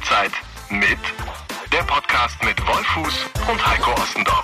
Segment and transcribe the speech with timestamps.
[0.00, 0.32] Halbzeit
[0.70, 0.98] mit
[1.70, 4.42] der Podcast mit Wolfuß und Heiko Ostendorf.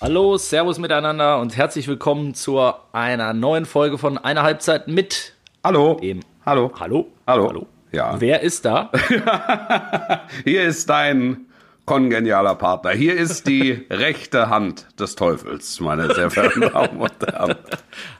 [0.00, 2.60] Hallo, Servus miteinander und herzlich willkommen zu
[2.92, 5.34] einer neuen Folge von einer Halbzeit mit
[5.64, 5.94] Hallo.
[5.94, 6.20] dem.
[6.46, 6.70] Hallo.
[6.78, 7.08] Hallo?
[7.26, 7.48] Hallo.
[7.48, 7.66] Hallo.
[7.90, 8.20] Ja.
[8.20, 8.92] Wer ist da?
[10.44, 11.46] Hier ist dein
[11.86, 12.90] kongenialer Partner.
[12.92, 17.56] Hier ist die rechte Hand des Teufels, meine sehr verehrten Damen und Herren.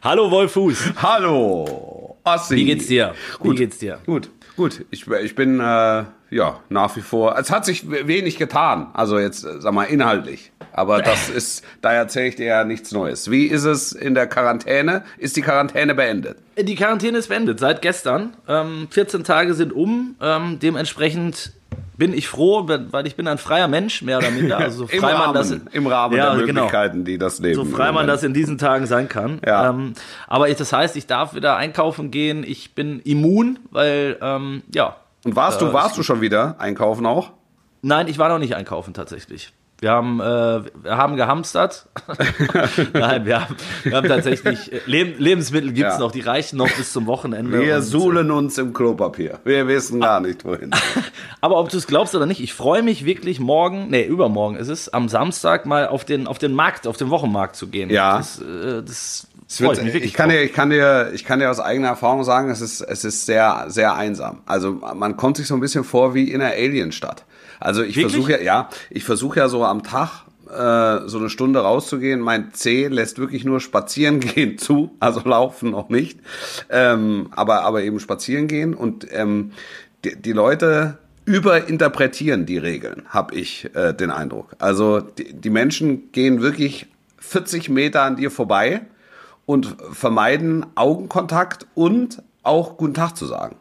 [0.03, 0.95] Hallo Wolfuß.
[1.01, 2.02] Hallo.
[2.25, 2.57] Ossi.
[2.57, 3.15] Wie geht's dir?
[3.39, 3.53] Gut.
[3.53, 3.99] Wie geht's dir?
[4.07, 4.85] Gut, gut.
[4.91, 7.37] Ich, ich bin äh, ja nach wie vor.
[7.39, 8.89] Es hat sich wenig getan.
[8.95, 10.53] Also jetzt, äh, sag mal, inhaltlich.
[10.73, 13.31] Aber das ist, da erzähle ich dir ja nichts Neues.
[13.31, 15.05] Wie ist es in der Quarantäne?
[15.19, 16.39] Ist die Quarantäne beendet?
[16.59, 18.37] Die Quarantäne ist beendet seit gestern.
[18.49, 20.17] Ähm, 14 Tage sind um.
[20.21, 21.53] Ähm, dementsprechend
[22.03, 24.59] bin ich froh, weil ich bin ein freier Mensch, mehr oder minder.
[24.59, 26.63] Also so Im frei man Rahmen, das, im Rahmen Ja, der genau.
[26.63, 29.41] Möglichkeiten, die das Leben so frei man das in diesen Tagen sein kann.
[29.47, 29.71] Ja.
[29.71, 29.93] Ähm,
[30.27, 32.43] aber ich, das heißt, ich darf wieder einkaufen gehen.
[32.43, 34.97] Ich bin immun, weil ähm, ja.
[35.25, 37.31] Und warst Äh, du, warst du schon wieder einkaufen auch?
[37.83, 39.53] Nein, ich war noch nicht einkaufen tatsächlich.
[39.83, 41.87] Wir haben, äh, wir haben gehamstert.
[42.93, 45.99] Nein, wir haben, wir haben tatsächlich äh, Leb Lebensmittel gibt's Ja.
[45.99, 47.61] noch, die reichen noch bis zum Wochenende.
[47.61, 49.41] Wir Und, suhlen uns im Klopapier.
[49.43, 50.71] Wir wissen gar nicht wohin.
[51.41, 54.69] aber ob du es glaubst oder nicht, ich freue mich wirklich morgen, nee, übermorgen ist
[54.69, 57.91] es, am Samstag mal auf den, auf den Markt, auf den Wochenmarkt zu gehen.
[57.91, 58.19] Ja.
[58.19, 60.05] Das, äh, das Es wird, wirklich.
[60.05, 62.83] ich, kann dir, ich, kann dir, ich kann dir aus eigener Erfahrung sagen, es ist,
[62.83, 64.43] es ist sehr, sehr einsam.
[64.47, 67.25] Also man kommt sich so ein bisschen vor wie in einer Alienstadt.
[67.63, 71.61] Also ich versuche ja, ja, ich versuche ja so am Tag äh, so eine Stunde
[71.61, 72.21] rauszugehen.
[72.21, 76.19] Mein C lässt wirklich nur spazieren gehen zu, also laufen noch nicht,
[76.71, 79.53] ähm, aber aber eben spazieren gehen und ähm,
[80.05, 84.57] die, die Leute überinterpretieren die Regeln, habe ich äh, den Eindruck.
[84.59, 86.87] Also die, die Menschen gehen wirklich
[87.19, 88.83] 40 Meter an dir vorbei
[89.47, 93.57] und vermeiden Augenkontakt und auch guten Tag zu sagen.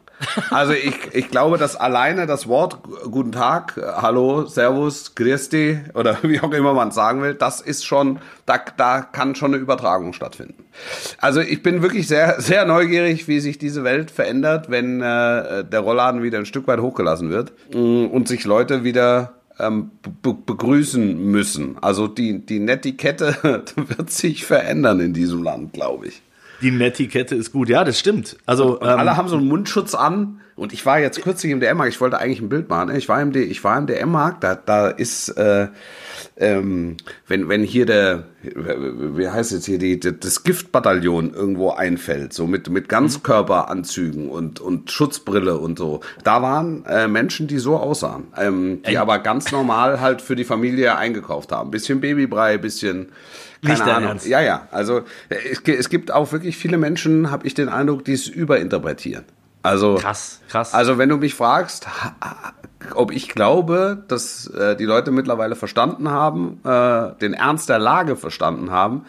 [0.50, 2.78] Also ich, ich glaube, dass alleine das Wort
[3.10, 7.60] guten Tag, äh, hallo, servus, dich oder wie auch immer man es sagen will, das
[7.60, 10.64] ist schon, da, da kann schon eine Übertragung stattfinden.
[11.18, 15.80] Also ich bin wirklich sehr, sehr neugierig, wie sich diese Welt verändert, wenn äh, der
[15.80, 19.90] Rollladen wieder ein Stück weit hochgelassen wird mm, und sich Leute wieder ähm,
[20.22, 21.76] be begrüßen müssen.
[21.80, 23.36] Also die, die Netiquette
[23.76, 26.22] wird sich verändern in diesem Land, glaube ich.
[26.62, 28.36] Die Netiquette ist gut, ja, das stimmt.
[28.46, 30.38] Also Und ähm, alle haben so einen Mundschutz an.
[30.54, 32.90] Und ich war jetzt kürzlich im DM-Markt, ich wollte eigentlich ein Bild machen.
[32.90, 32.98] ne?
[32.98, 35.68] Ich war im, D- ich war im DM-Markt, da, da ist, äh,
[36.36, 42.46] ähm, wenn, wenn hier der, wie heißt jetzt hier, die, das Giftbataillon irgendwo einfällt, so
[42.46, 46.00] mit, mit Ganzkörperanzügen und, und Schutzbrille und so.
[46.22, 50.44] Da waren äh, Menschen, die so aussahen, ähm, die aber ganz normal halt für die
[50.44, 51.70] Familie eingekauft haben.
[51.70, 53.08] Bisschen Babybrei, bisschen,
[53.62, 54.08] keine Nicht Ahnung.
[54.10, 54.26] Ernst?
[54.26, 54.68] Ja, ja.
[54.70, 59.24] Also es, es gibt auch wirklich viele Menschen, habe ich den Eindruck, die es überinterpretieren.
[59.62, 60.74] Also Krass, krass.
[60.74, 61.86] Also wenn du mich fragst,
[62.94, 68.16] ob ich glaube, dass äh, die Leute mittlerweile verstanden haben, äh, den Ernst der Lage
[68.16, 69.04] verstanden haben,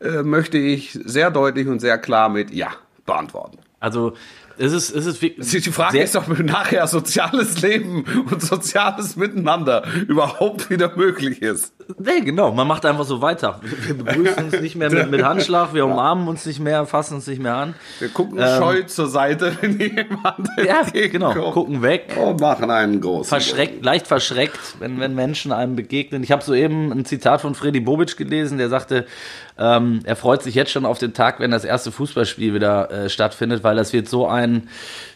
[0.00, 2.68] äh, möchte ich sehr deutlich und sehr klar mit ja
[3.04, 3.58] beantworten.
[3.80, 4.14] also
[4.62, 5.48] es ist, es ist wirklich.
[5.50, 11.74] Die Frage ist doch, ob nachher soziales Leben und soziales Miteinander überhaupt wieder möglich ist.
[11.98, 13.60] Nee, genau, man macht einfach so weiter.
[13.86, 17.26] Wir begrüßen uns nicht mehr mit, mit Handschlag, wir umarmen uns nicht mehr, fassen uns
[17.26, 17.74] nicht mehr an.
[17.98, 21.52] Wir gucken Ähm, scheu zur Seite, wenn jemand Ja, genau, entgegenkommt.
[21.54, 22.16] gucken weg.
[22.16, 23.28] Und machen einen großen.
[23.28, 26.22] Verschreckt, leicht verschreckt, wenn, wenn Menschen einem begegnen.
[26.22, 29.06] Ich habe soeben ein Zitat von Freddy Bobic gelesen, der sagte,
[29.58, 33.08] ähm, er freut sich jetzt schon auf den Tag, wenn das erste Fußballspiel wieder äh,
[33.08, 34.68] stattfindet, weil das wird so ein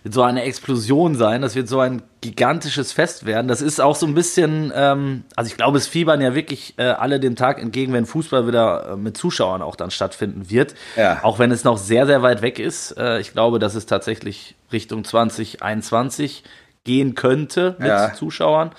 [0.03, 3.49] wird so eine Explosion sein, das wird so ein gigantisches Fest werden.
[3.49, 6.85] Das ist auch so ein bisschen, ähm, also ich glaube, es fiebern ja wirklich äh,
[6.85, 10.75] alle dem Tag entgegen, wenn Fußball wieder äh, mit Zuschauern auch dann stattfinden wird.
[10.97, 11.21] Ja.
[11.23, 12.93] Auch wenn es noch sehr, sehr weit weg ist.
[12.99, 16.45] Äh, ich glaube, dass es tatsächlich Richtung 2021
[16.85, 18.13] gehen könnte mit Ja.
[18.15, 18.71] Zuschauern.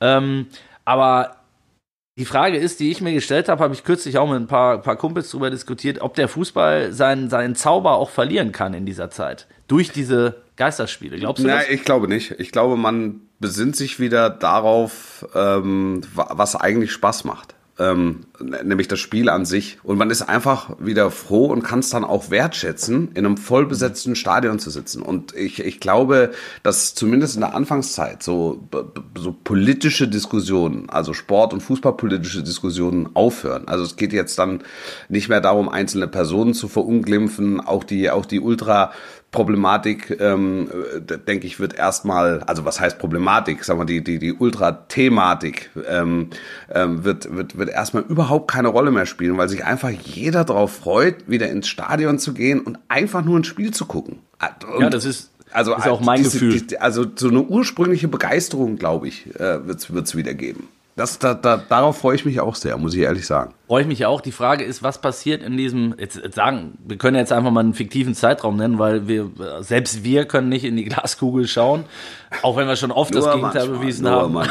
[0.00, 0.46] Ähm,
[0.84, 1.36] aber
[2.20, 4.78] die Frage ist, die ich mir gestellt habe, habe ich kürzlich auch mit ein paar,
[4.82, 9.08] paar Kumpels darüber diskutiert, ob der Fußball seinen, seinen Zauber auch verlieren kann in dieser
[9.08, 9.46] Zeit.
[9.68, 11.16] Durch diese Geisterspiele.
[11.18, 11.70] Glaubst du Nein, das?
[11.70, 12.32] ich glaube nicht.
[12.38, 17.54] Ich glaube, man besinnt sich wieder darauf, ähm, wa- was eigentlich Spaß macht.
[17.78, 19.78] ähm, nämlich das Spiel an sich.
[19.82, 24.16] Und man ist einfach wieder froh und kann es dann auch wertschätzen, in einem vollbesetzten
[24.16, 25.02] Stadion zu sitzen.
[25.02, 26.30] Und ich, ich glaube,
[26.62, 28.68] dass zumindest in der Anfangszeit so,
[29.16, 33.68] so politische Diskussionen, also Sport- und Fußballpolitische Diskussionen aufhören.
[33.68, 34.62] Also es geht jetzt dann
[35.08, 38.92] nicht mehr darum, einzelne Personen zu verunglimpfen, auch die, auch die Ultra
[39.30, 40.68] Problematik, ähm,
[41.08, 45.70] äh, denke ich, wird erstmal, also was heißt Problematik, sagen wir, die, die, die Ultra-Thematik
[45.88, 46.30] ähm,
[46.74, 50.72] ähm, wird, wird wird erstmal überhaupt keine Rolle mehr spielen, weil sich einfach jeder darauf
[50.72, 54.20] freut, wieder ins Stadion zu gehen und einfach nur ein Spiel zu gucken.
[54.64, 56.60] Und ja, das ist, also ist auch mein diese, Gefühl.
[56.60, 60.68] Die, also so eine ursprüngliche Begeisterung, glaube ich, äh, wird es wieder geben.
[60.96, 63.54] Das, da, da, darauf freue ich mich auch sehr, muss ich ehrlich sagen.
[63.68, 64.20] Freue ich mich auch.
[64.20, 67.60] Die Frage ist, was passiert in diesem, jetzt, jetzt sagen, wir können jetzt einfach mal
[67.60, 71.84] einen fiktiven Zeitraum nennen, weil wir, selbst wir können nicht in die Glaskugel schauen,
[72.42, 74.38] auch wenn wir schon oft das Gegenteil bewiesen haben.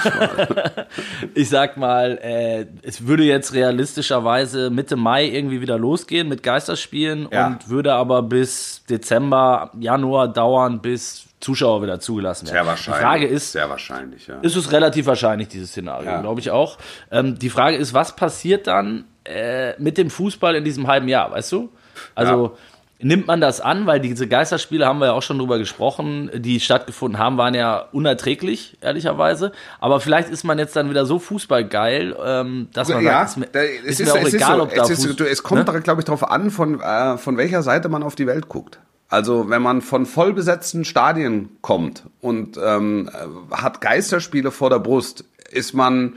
[1.35, 7.27] Ich sag mal, äh, es würde jetzt realistischerweise Mitte Mai irgendwie wieder losgehen mit Geisterspielen
[7.31, 7.47] Ja.
[7.47, 12.55] und würde aber bis Dezember, Januar dauern, bis Zuschauer wieder zugelassen werden.
[12.55, 12.99] Sehr wahrscheinlich.
[12.99, 14.39] Die Frage ist, Sehr wahrscheinlich, ja.
[14.41, 16.21] ist es relativ wahrscheinlich, dieses Szenario, Ja.
[16.21, 16.77] glaube ich auch.
[17.11, 21.31] Ähm, die Frage ist, was passiert dann äh, mit dem Fußball in diesem halben Jahr,
[21.31, 21.69] weißt du?
[22.15, 22.57] Also
[23.01, 26.59] nimmt man das an, weil diese Geisterspiele haben wir ja auch schon drüber gesprochen, die
[26.59, 29.53] stattgefunden haben, waren ja unerträglich, ehrlicherweise.
[29.79, 33.37] Aber vielleicht ist man jetzt dann wieder so fußballgeil, ähm, dass man ja, sagt, ist
[33.37, 35.05] mir, da- ist es mir ist, auch es ist egal, so, ob da es, ist,
[35.05, 35.81] Fuß- es kommt, ne?
[35.81, 38.79] glaube ich, darauf an, von, äh, von welcher Seite man auf die Welt guckt.
[39.09, 45.25] Also wenn man von vollbesetzten Stadien kommt und ähm, äh, hat Geisterspiele vor der Brust,
[45.51, 46.13] ist man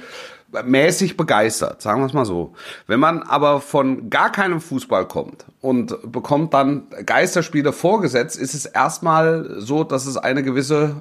[0.65, 2.53] mäßig begeistert, sagen wir es mal so.
[2.87, 8.67] Wenn man aber von gar keinem Fußball kommt und bekommt dann Geisterspiele vorgesetzt, ist es
[8.67, 10.97] erstmal so, dass es eine gewisse,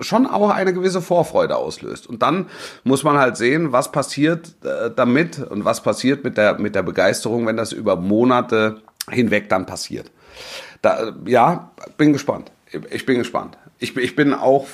[0.00, 2.08] schon auch eine gewisse Vorfreude auslöst.
[2.08, 2.46] Und dann
[2.82, 6.82] muss man halt sehen, was passiert äh, damit und was passiert mit der, mit der
[6.82, 10.10] Begeisterung, wenn das über Monate hinweg dann passiert.
[10.86, 12.52] Da, ja, bin gespannt.
[12.90, 13.58] Ich bin gespannt.
[13.80, 14.66] Ich, bin- ich bin auch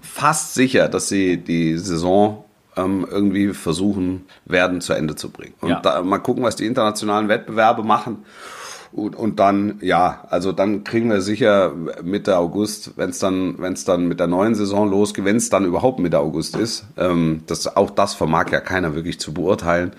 [0.00, 2.44] fast sicher, dass sie die Saison
[2.76, 5.54] ähm, irgendwie versuchen werden zu Ende zu bringen.
[5.60, 5.80] Und Ja.
[5.80, 8.18] da, mal gucken, was die internationalen Wettbewerbe machen.
[8.92, 11.72] Und, und dann, ja, also dann kriegen wir sicher
[12.02, 15.50] Mitte August, wenn es dann, wenn es dann mit der neuen Saison losgeht, wenn es
[15.50, 19.92] dann überhaupt Mitte August ist, ähm, das, auch das vermag ja keiner wirklich zu beurteilen.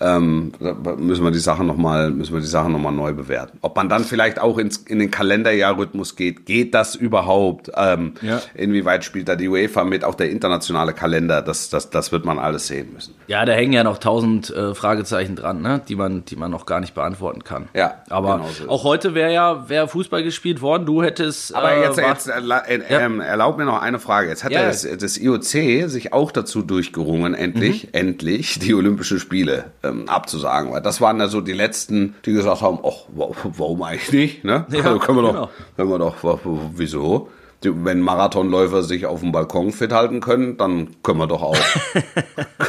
[0.00, 0.52] Ähm,
[0.96, 3.58] müssen wir die Sache noch mal, müssen wir die Sache noch mal neu bewerten.
[3.60, 7.70] Ob man dann vielleicht auch ins, in den Kalenderjahrrhythmus geht, geht das überhaupt?
[7.76, 8.40] Ähm, Ja.
[8.54, 10.04] Inwieweit spielt da die UEFA mit?
[10.04, 13.14] Auch der internationale Kalender, das, das, das wird man alles sehen müssen.
[13.26, 15.80] Ja, da hängen ja noch tausend äh, Fragezeichen dran, ne?
[15.88, 17.68] die, man, die man noch gar nicht beantworten kann.
[17.74, 20.86] Ja, aber genau so auch heute wäre ja wär Fußball gespielt worden.
[20.86, 21.54] Du hättest.
[21.54, 24.28] Aber äh, jetzt, jetzt erla- äh, ähm, erlaub mir noch eine Frage.
[24.28, 24.70] Jetzt hat Ja, ja, ja.
[24.72, 27.88] das, das IOC sich auch dazu durchgerungen, endlich, Mhm.
[27.92, 30.72] endlich die Olympischen Spiele ähm, abzusagen.
[30.72, 34.44] Weil das waren ja so die letzten, die gesagt haben, ach, wa- warum eigentlich nicht?
[34.44, 34.66] Ne?
[34.70, 35.50] Ja, also können wir doch, genau.
[35.76, 36.38] können wir doch,
[36.74, 37.28] wieso?
[37.62, 41.56] Wenn Marathonläufer sich auf dem Balkon fit halten können, dann können wir doch auch,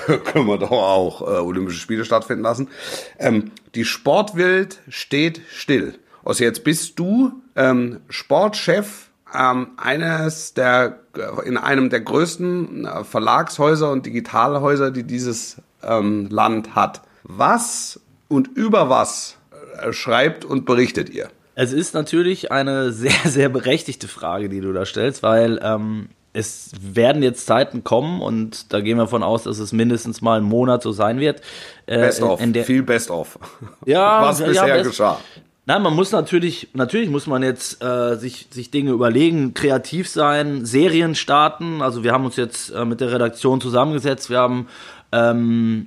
[0.26, 2.68] können wir doch auch äh, Olympische Spiele stattfinden lassen.
[3.18, 5.96] Ähm, die Sportwelt steht still.
[6.26, 11.00] Also jetzt bist du ähm, Sportchef ähm, eines der
[11.46, 17.02] in einem der größten äh, Verlagshäuser und Digitalhäuser, die dieses ähm, Land hat.
[17.24, 19.38] Was und über was
[19.92, 21.30] schreibt und berichtet ihr?
[21.56, 26.72] Es ist natürlich eine sehr, sehr berechtigte Frage, die du da stellst, weil ähm, es
[26.82, 30.48] werden jetzt Zeiten kommen und da gehen wir von aus, dass es mindestens mal einen
[30.48, 31.42] Monat so sein wird.
[31.88, 33.38] Äh, Best of, viel Best of.
[33.86, 35.20] Ja, was ja, bisher best- geschah.
[35.68, 40.66] Nein, man muss natürlich, natürlich muss man jetzt äh, sich, sich Dinge überlegen, kreativ sein,
[40.66, 41.84] Serien starten.
[41.84, 44.30] Also wir haben uns jetzt äh, mit der Redaktion zusammengesetzt.
[44.32, 44.68] Wir haben
[45.12, 45.86] ähm,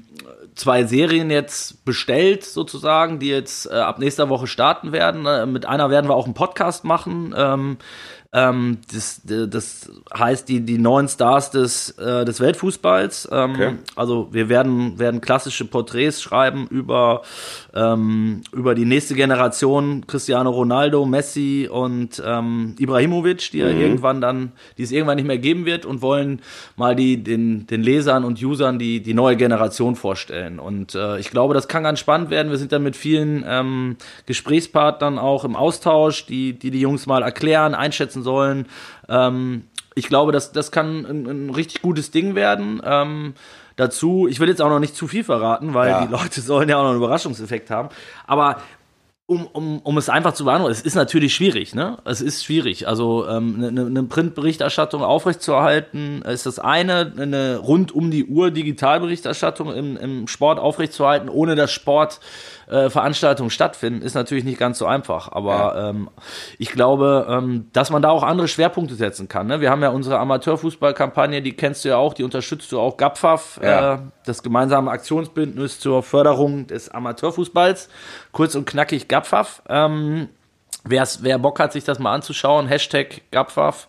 [0.55, 5.27] zwei Serien jetzt bestellt, sozusagen, die jetzt äh, ab nächster Woche starten werden.
[5.27, 7.35] Äh, mit einer werden wir auch einen Podcast machen.
[7.37, 7.79] Ähm,
[8.35, 13.29] ähm, das, das heißt die, die neuen Stars des, äh, des Weltfußballs.
[13.33, 13.75] Ähm, Okay.
[13.97, 17.23] Also wir werden, werden klassische Porträts schreiben über,
[17.75, 24.53] ähm, über die nächste Generation, Cristiano Ronaldo, Messi und ähm, Ibrahimovic, die ja irgendwann dann,
[24.77, 26.41] die es irgendwann nicht mehr geben wird und wollen
[26.77, 30.59] mal die, den, den Lesern und Usern die, die neue Generation vorstellen.
[30.59, 32.51] Und äh, ich glaube, das kann ganz spannend werden.
[32.51, 37.23] Wir sind dann mit vielen ähm, Gesprächspartnern auch im Austausch, die, die die Jungs mal
[37.23, 38.67] erklären, einschätzen sollen.
[39.09, 39.63] Ähm,
[39.95, 42.83] ich glaube, das, das kann ein, ein richtig gutes Ding werden.
[42.85, 43.35] Ähm,
[43.77, 46.05] dazu, ich will jetzt auch noch nicht zu viel verraten, weil Ja.
[46.07, 47.91] die Leute sollen ja auch noch einen Überraschungseffekt haben.
[48.27, 48.57] Aber
[49.27, 51.97] um, um, um es einfach zu beantworten, es ist natürlich schwierig, ne?
[52.05, 52.87] Es ist schwierig.
[52.87, 59.73] Also ähm, eine, eine Printberichterstattung aufrechtzuerhalten, ist das eine, eine rund um die Uhr Digitalberichterstattung
[59.73, 65.33] im, im Sport aufrechtzuerhalten, ohne dass Sportveranstaltungen äh, stattfinden, ist natürlich nicht ganz so einfach.
[65.33, 66.11] Aber ähm,
[66.59, 69.47] ich glaube, ähm, dass man da auch andere Schwerpunkte setzen kann.
[69.47, 69.63] Ne?
[69.63, 73.59] Wir haben ja unsere Amateurfußballkampagne, die kennst du ja auch, die unterstützt du auch GAPFAF,
[73.63, 73.95] Ja.
[73.95, 77.89] äh, das gemeinsame Aktionsbündnis zur Förderung des Amateurfußballs.
[78.33, 79.63] Kurz und knackig GAPFAF.
[79.69, 80.29] Ähm,
[80.83, 83.87] wer Bock hat, sich das mal anzuschauen, Hashtag GAPFAF.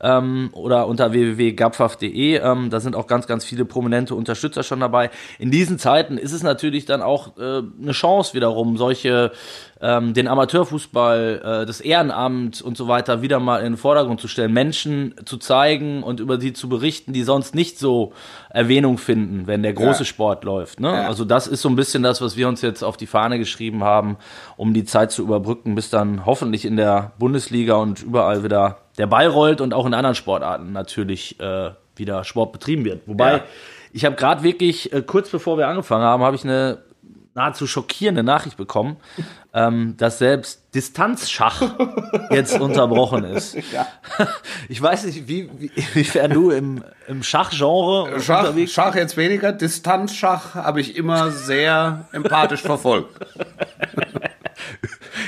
[0.00, 2.36] Ähm, oder unter www.gapfaf.de.
[2.36, 5.10] Ähm, da sind auch ganz, ganz viele prominente Unterstützer schon dabei.
[5.38, 9.32] In diesen Zeiten ist es natürlich dann auch äh, eine Chance wiederum, solche
[9.80, 14.28] ähm, den Amateurfußball, äh, das Ehrenamt und so weiter wieder mal in den Vordergrund zu
[14.28, 18.12] stellen, Menschen zu zeigen und über sie zu berichten, die sonst nicht so
[18.50, 20.04] Erwähnung finden, wenn der große ja.
[20.04, 20.80] Sport läuft.
[20.80, 20.88] Ne?
[20.88, 21.06] Ja.
[21.06, 23.84] Also das ist so ein bisschen das, was wir uns jetzt auf die Fahne geschrieben
[23.84, 24.16] haben,
[24.56, 29.06] um die Zeit zu überbrücken, bis dann hoffentlich in der Bundesliga und überall wieder der
[29.06, 33.06] Ball rollt und auch in anderen Sportarten natürlich äh, wieder Sport betrieben wird.
[33.06, 33.44] Wobei ja.
[33.92, 36.78] ich habe gerade wirklich äh, kurz bevor wir angefangen haben, habe ich eine
[37.34, 38.96] nahezu schockierende Nachricht bekommen,
[39.52, 41.62] ähm, dass selbst Distanzschach
[42.30, 43.56] jetzt unterbrochen ist.
[43.72, 43.86] Ja.
[44.68, 49.52] Ich weiß nicht, wie, wie, inwiefern du im, im Schachgenre Schach, unterwegs Schach jetzt weniger,
[49.52, 53.08] Distanzschach habe ich immer sehr empathisch verfolgt.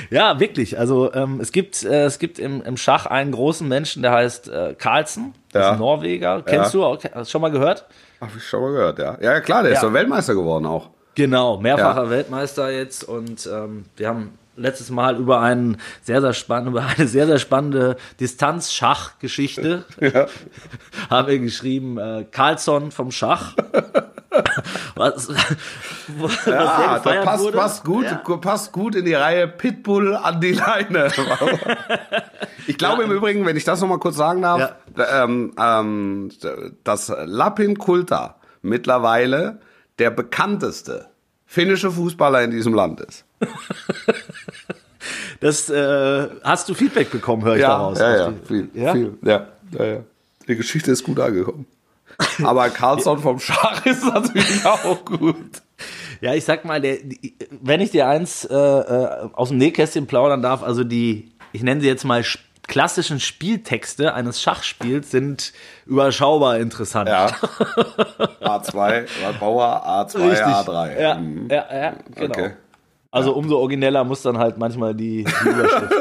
[0.09, 0.79] Ja, wirklich.
[0.79, 4.47] Also ähm, es gibt, äh, es gibt im, im Schach einen großen Menschen, der heißt
[4.47, 5.61] äh, Carlsen, ja.
[5.61, 6.41] ist ein Norweger.
[6.43, 6.79] Kennst ja.
[6.79, 6.99] du?
[7.13, 7.85] Hast du schon mal gehört?
[8.21, 9.17] Hab ich schon mal gehört, ja.
[9.19, 9.77] Ja, klar, der ja.
[9.77, 10.89] ist doch Weltmeister geworden auch.
[11.17, 12.09] Genau, mehrfacher ja.
[12.11, 17.07] Weltmeister jetzt und ähm, wir haben letztes Mal über einen sehr, sehr spannende, über eine
[17.07, 20.27] sehr, sehr spannende Distanzschachgeschichte ja.
[21.09, 23.55] haben wir geschrieben, äh, Carlsson vom Schach.
[24.93, 25.29] was,
[26.19, 27.57] was ja, das passt, wurde.
[27.57, 28.37] passt gut, ja.
[28.37, 31.11] passt gut in die Reihe Pitbull an die Leine.
[32.67, 33.09] ich glaube ja.
[33.09, 34.75] im Übrigen, wenn ich das noch mal kurz sagen darf,
[35.11, 36.29] ähm, ähm,
[36.83, 39.61] dass Lapin Kulta mittlerweile
[39.99, 41.07] der bekannteste
[41.45, 43.25] finnische Fußballer in diesem Land ist.
[45.39, 47.99] das äh, hast du Feedback bekommen, höre ich ja, daraus.
[47.99, 48.93] Ja, ja, viel, ja?
[48.93, 50.03] Viel, ja, ja, ja.
[50.47, 51.65] Die Geschichte ist gut angekommen.
[52.43, 55.61] Aber Carlsson vom Schach ist natürlich auch gut.
[56.21, 56.97] Ja, ich sag mal, der,
[57.61, 61.81] wenn ich dir eins äh, äh, aus dem Nähkästchen plaudern darf, also die, ich nenne
[61.81, 62.23] sie jetzt mal
[62.67, 65.53] klassischen Spieltexte eines Schachspiels sind
[65.85, 67.09] überschaubar interessant.
[67.09, 67.27] Ja.
[68.41, 69.05] A2,
[69.39, 70.47] Bauer, A2, Richtig.
[70.47, 71.01] A3.
[71.01, 71.47] Ja, mhm.
[71.49, 72.29] ja, ja, genau.
[72.29, 72.51] Okay.
[73.09, 75.93] Also umso origineller muss dann halt manchmal die, die Überschrift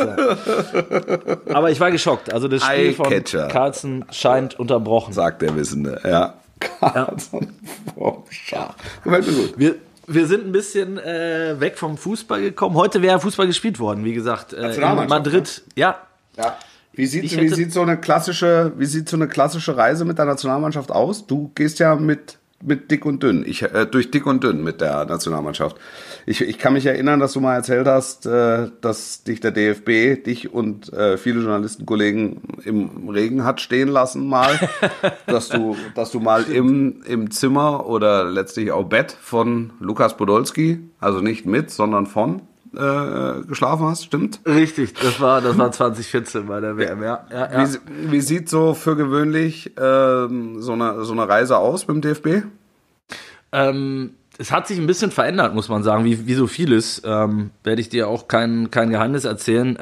[1.47, 1.55] sein.
[1.55, 2.33] Aber ich war geschockt.
[2.33, 3.09] Also das Spiel von
[3.49, 5.13] Carlsen scheint unterbrochen.
[5.13, 6.35] Sagt der Wissende, ja.
[6.59, 7.55] Carlsen
[7.95, 8.75] vom Schach.
[9.05, 9.55] Gefällt mir gut.
[9.57, 9.75] Wir,
[10.09, 12.77] wir sind ein bisschen äh, weg vom Fußball gekommen.
[12.77, 14.53] Heute wäre Fußball gespielt worden, wie gesagt.
[14.53, 15.63] Äh, in Madrid.
[15.75, 15.99] Ja,
[16.37, 16.57] ja.
[16.93, 20.25] Wie sieht, wie sieht so eine klassische, wie sieht so eine klassische Reise mit der
[20.25, 21.27] Nationalmannschaft aus?
[21.27, 24.81] Du gehst ja mit mit dick und dünn, ich, äh, durch dick und dünn mit
[24.81, 25.77] der Nationalmannschaft.
[26.25, 30.25] Ich, ich kann mich erinnern, dass du mal erzählt hast, äh, dass dich der DFB,
[30.25, 34.59] dich und äh, viele Journalistenkollegen im Regen hat stehen lassen mal,
[35.27, 40.81] dass du, dass du mal im, im Zimmer oder letztlich auch Bett von Lukas Podolski,
[40.99, 42.43] also nicht mit, sondern von,
[42.77, 44.41] äh, geschlafen hast, stimmt?
[44.47, 47.27] Richtig, das war, das war 2014 bei der WM, ja.
[47.31, 47.69] ja, ja.
[47.69, 52.45] Wie, wie, sieht so für gewöhnlich ähm, so, eine, so eine Reise aus beim DFB?
[53.53, 57.03] Ähm, es hat sich ein bisschen verändert, muss man sagen, wie, wie so vieles.
[57.05, 59.79] Ähm, werde ich dir auch kein, kein Geheimnis erzählen.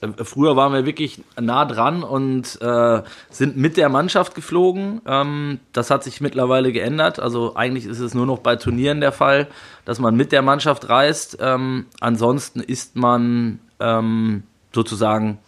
[0.00, 5.00] Äh, früher waren wir wirklich nah dran und äh, sind mit der Mannschaft geflogen.
[5.06, 7.18] Ähm, das hat sich mittlerweile geändert.
[7.18, 9.48] Also eigentlich ist es nur noch bei Turnieren der Fall,
[9.84, 11.38] dass man mit der Mannschaft reist.
[11.40, 15.38] Ähm, ansonsten ist man ähm, sozusagen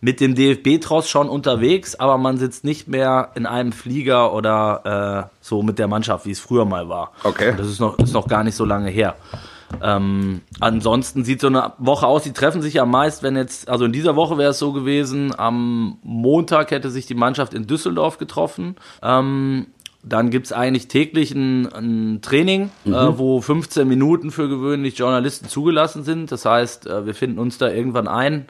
[0.00, 5.36] mit dem DFB-Tross schon unterwegs, aber man sitzt nicht mehr in einem Flieger oder äh,
[5.40, 7.12] so mit der Mannschaft, wie es früher mal war.
[7.24, 7.50] Okay.
[7.50, 9.16] Und das ist noch, ist noch gar nicht so lange her.
[9.82, 13.84] Ähm, ansonsten sieht so eine Woche aus, die treffen sich ja meist, wenn jetzt, also
[13.84, 18.18] in dieser Woche wäre es so gewesen, am Montag hätte sich die Mannschaft in Düsseldorf
[18.18, 18.76] getroffen.
[19.02, 19.66] Ähm,
[20.02, 22.94] dann gibt's eigentlich täglich ein, ein Training, mhm.
[22.94, 26.32] äh, wo 15 Minuten für gewöhnlich Journalisten zugelassen sind.
[26.32, 28.46] Das heißt, äh, wir finden uns da irgendwann ein.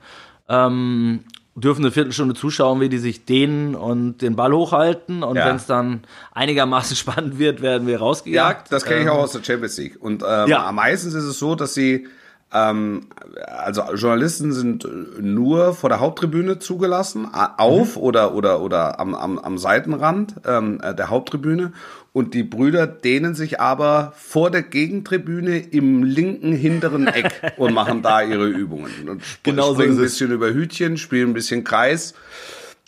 [0.48, 1.24] Ähm,
[1.60, 5.22] dürfen eine Viertelstunde zuschauen, wie die sich dehnen und den Ball hochhalten.
[5.22, 5.46] Und ja.
[5.46, 8.68] wenn es dann einigermaßen spannend wird, werden wir rausgejagt.
[8.68, 9.96] Ja, das kenne ich auch ähm, aus der Champions League.
[10.00, 10.70] Und ähm, ja.
[10.72, 12.06] meistens ist es so, dass sie
[12.52, 13.06] ähm,
[13.46, 14.88] also Journalisten sind
[15.20, 18.02] nur vor der Haupttribüne zugelassen, auf mhm.
[18.02, 21.72] oder oder oder am, am, am Seitenrand ähm, der Haupttribüne
[22.12, 28.02] und die Brüder dehnen sich aber vor der Gegentribüne im linken hinteren Eck und machen
[28.02, 29.08] da ihre Übungen.
[29.08, 32.14] Und genau springen so ein bisschen über Hütchen, spielen ein bisschen Kreis.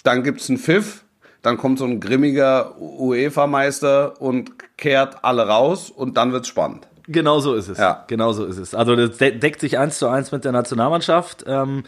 [0.03, 1.05] Dann gibt's einen Pfiff.
[1.43, 6.87] Dann kommt so ein grimmiger UEFA-Meister und kehrt alle raus und dann wird's spannend.
[7.11, 7.79] Genau so ist es.
[7.79, 8.05] Ja.
[8.07, 8.75] Genau so ist es.
[8.75, 11.45] Also das deckt sich eins zu eins mit der Nationalmannschaft.
[11.47, 11.85] Ähm,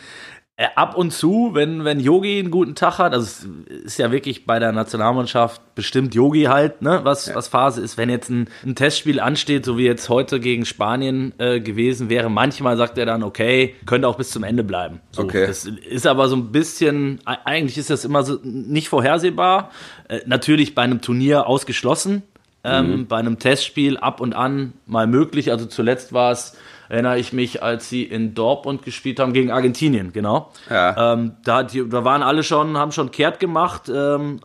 [0.55, 4.13] Äh, ab und zu, wenn, wenn Yogi einen guten Tag hat, also es ist ja
[4.13, 7.35] wirklich bei der Nationalmannschaft bestimmt Yogi halt, ne, was, ja.
[7.35, 11.33] was Phase ist, wenn jetzt ein, ein, Testspiel ansteht, so wie jetzt heute gegen Spanien
[11.39, 15.01] äh, gewesen wäre, manchmal sagt er dann, okay, könnte auch bis zum Ende bleiben.
[15.13, 15.47] So, okay.
[15.47, 19.71] Das ist aber so ein bisschen, eigentlich ist das immer so nicht vorhersehbar.
[20.09, 22.25] Äh, natürlich bei einem Turnier ausgeschlossen,
[22.65, 23.07] ähm, mhm.
[23.07, 25.51] bei einem Testspiel ab und an mal möglich.
[25.51, 26.57] Also zuletzt war es
[26.89, 30.53] erinnere ich mich, als sie in Dortmund gespielt haben gegen Argentinien, genau.
[30.69, 31.15] Ja.
[31.15, 33.89] Ähm, da, die, da waren alle schon, haben schon kehrt gemacht.
[33.89, 34.41] Ähm,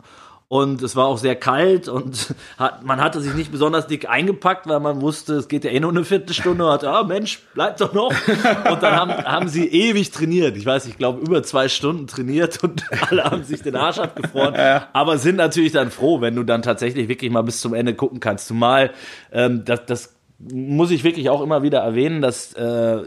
[0.48, 4.66] und es war auch sehr kalt und hat, man hatte sich nicht besonders dick eingepackt,
[4.66, 7.80] weil man wusste, es geht ja eh nur eine Viertelstunde und hat, ah Mensch, bleibt
[7.82, 8.10] doch noch.
[8.70, 10.56] Und dann haben, haben sie ewig trainiert.
[10.56, 14.54] Ich weiß, ich glaube, über zwei Stunden trainiert und alle haben sich den Arsch abgefroren.
[14.94, 18.20] Aber sind natürlich dann froh, wenn du dann tatsächlich wirklich mal bis zum Ende gucken
[18.20, 18.46] kannst.
[18.46, 18.92] Zumal
[19.32, 22.54] ähm, das, das muss ich wirklich auch immer wieder erwähnen, dass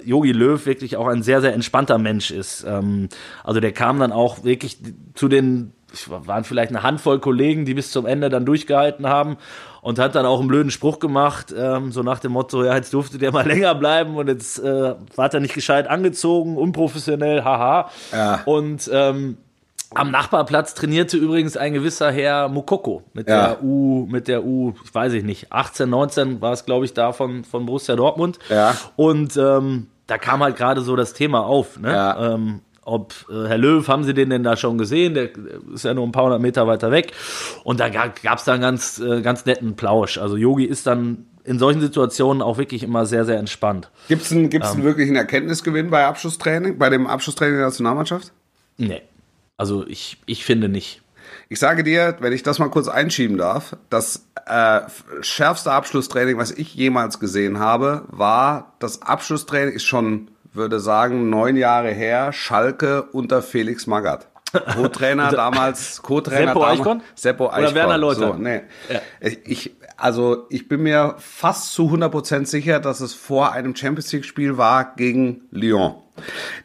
[0.03, 2.65] Yogi äh, Löw wirklich auch ein sehr, sehr entspannter Mensch ist.
[2.67, 3.07] Ähm,
[3.43, 4.77] also der kam dann auch wirklich
[5.13, 5.71] zu den,
[6.07, 9.37] waren vielleicht eine Handvoll Kollegen, die bis zum Ende dann durchgehalten haben
[9.81, 12.93] und hat dann auch einen blöden Spruch gemacht, ähm, so nach dem Motto, ja, jetzt
[12.93, 17.89] durfte der mal länger bleiben und jetzt äh, war er nicht gescheit angezogen, unprofessionell, haha.
[18.11, 18.41] Ja.
[18.45, 19.37] Und ähm,
[19.93, 23.47] am Nachbarplatz trainierte übrigens ein gewisser Herr Mukoko mit ja.
[23.47, 26.93] der U, mit der U, ich weiß ich nicht, 18, 19 war es, glaube ich,
[26.93, 28.39] da von, von Borussia Dortmund.
[28.49, 28.75] Ja.
[28.95, 31.91] Und ähm, da kam halt gerade so das Thema auf, ne?
[31.91, 32.33] Ja.
[32.33, 35.13] Ähm, ob äh, Herr Löw, haben Sie den denn da schon gesehen?
[35.13, 35.29] Der
[35.73, 37.13] ist ja nur ein paar hundert Meter weiter weg.
[37.63, 40.17] Und da gab es dann ganz, äh, ganz netten Plausch.
[40.17, 43.89] Also Yogi ist dann in solchen Situationen auch wirklich immer sehr, sehr entspannt.
[44.07, 48.31] Gibt es einen, gibt's ähm, einen Erkenntnisgewinn bei Abschlusstraining, bei dem Abschlusstraining der Nationalmannschaft?
[48.77, 49.01] Nee.
[49.57, 51.01] Also ich, ich finde nicht.
[51.49, 54.81] Ich sage dir, wenn ich das mal kurz einschieben darf, das äh,
[55.21, 61.55] schärfste Abschlusstraining, was ich jemals gesehen habe, war das Abschlusstraining, ist schon, würde sagen, neun
[61.55, 64.27] Jahre her, Schalke unter Felix Magath.
[64.51, 66.79] Co-Trainer damals, Co-Trainer Seppo damals.
[66.79, 67.01] Eichhorn?
[67.15, 67.63] Seppo Eichhorn.
[67.63, 68.19] Oder Werner Leute.
[68.19, 68.61] So, nee.
[68.89, 68.99] Ja.
[69.45, 74.25] Ich, also ich bin mir fast zu 100% sicher, dass es vor einem Champions League
[74.25, 75.95] Spiel war gegen Lyon.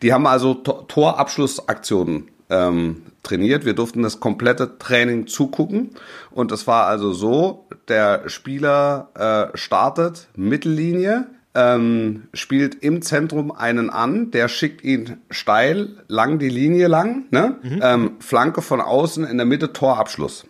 [0.02, 3.64] Die haben also Torabschlussaktionen ähm, trainiert.
[3.64, 5.90] Wir durften das komplette Training zugucken.
[6.30, 11.26] Und es war also so, der Spieler äh, startet Mittellinie,
[11.56, 17.56] ähm, spielt im Zentrum einen an, der schickt ihn steil, lang die Linie lang, ne?
[17.62, 17.80] Mhm.
[17.82, 20.46] Ähm, Flanke von außen, in der Mitte Torabschluss.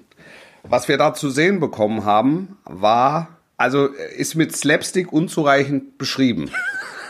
[0.64, 6.50] Was wir da zu sehen bekommen haben, war, also ist mit Slapstick unzureichend beschrieben.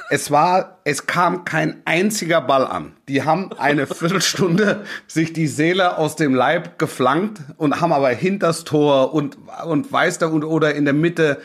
[0.08, 2.92] Es war, es kam kein einziger Ball an.
[3.08, 8.62] Die haben eine Viertelstunde sich die Seele aus dem Leib geflankt und haben aber hinters
[8.62, 11.40] Tor und, und weiß da und, oder in der Mitte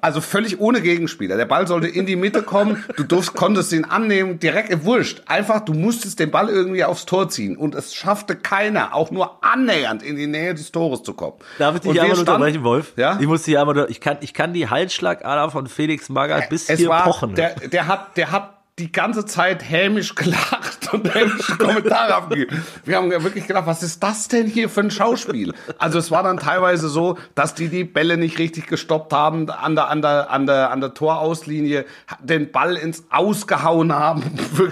[0.00, 1.36] also völlig ohne Gegenspieler.
[1.36, 2.84] Der Ball sollte in die Mitte kommen.
[2.96, 5.22] Du durfst, konntest ihn annehmen, direkt wurscht.
[5.26, 7.56] Einfach, du musstest den Ball irgendwie aufs Tor ziehen.
[7.56, 11.36] Und es schaffte keiner, auch nur annähernd in die Nähe des Tores zu kommen.
[11.58, 12.92] Darf ich dich einmal unterbrechen, Wolf?
[12.96, 13.18] Ja?
[13.20, 16.78] Ich muss dich einmal, ich kann, ich kann die Halsschlagader von Felix Magath bis es
[16.78, 17.34] hier war, pochen.
[17.34, 22.64] Der, der hat, der hat die ganze Zeit hämisch gelacht und hämische Kommentare abgegeben.
[22.84, 25.52] Wir haben wirklich gedacht, was ist das denn hier für ein Schauspiel?
[25.78, 29.74] Also es war dann teilweise so, dass die die Bälle nicht richtig gestoppt haben an
[29.74, 31.84] der, an der, an der, an der Torauslinie,
[32.22, 34.22] den Ball ins Ausgehauen haben,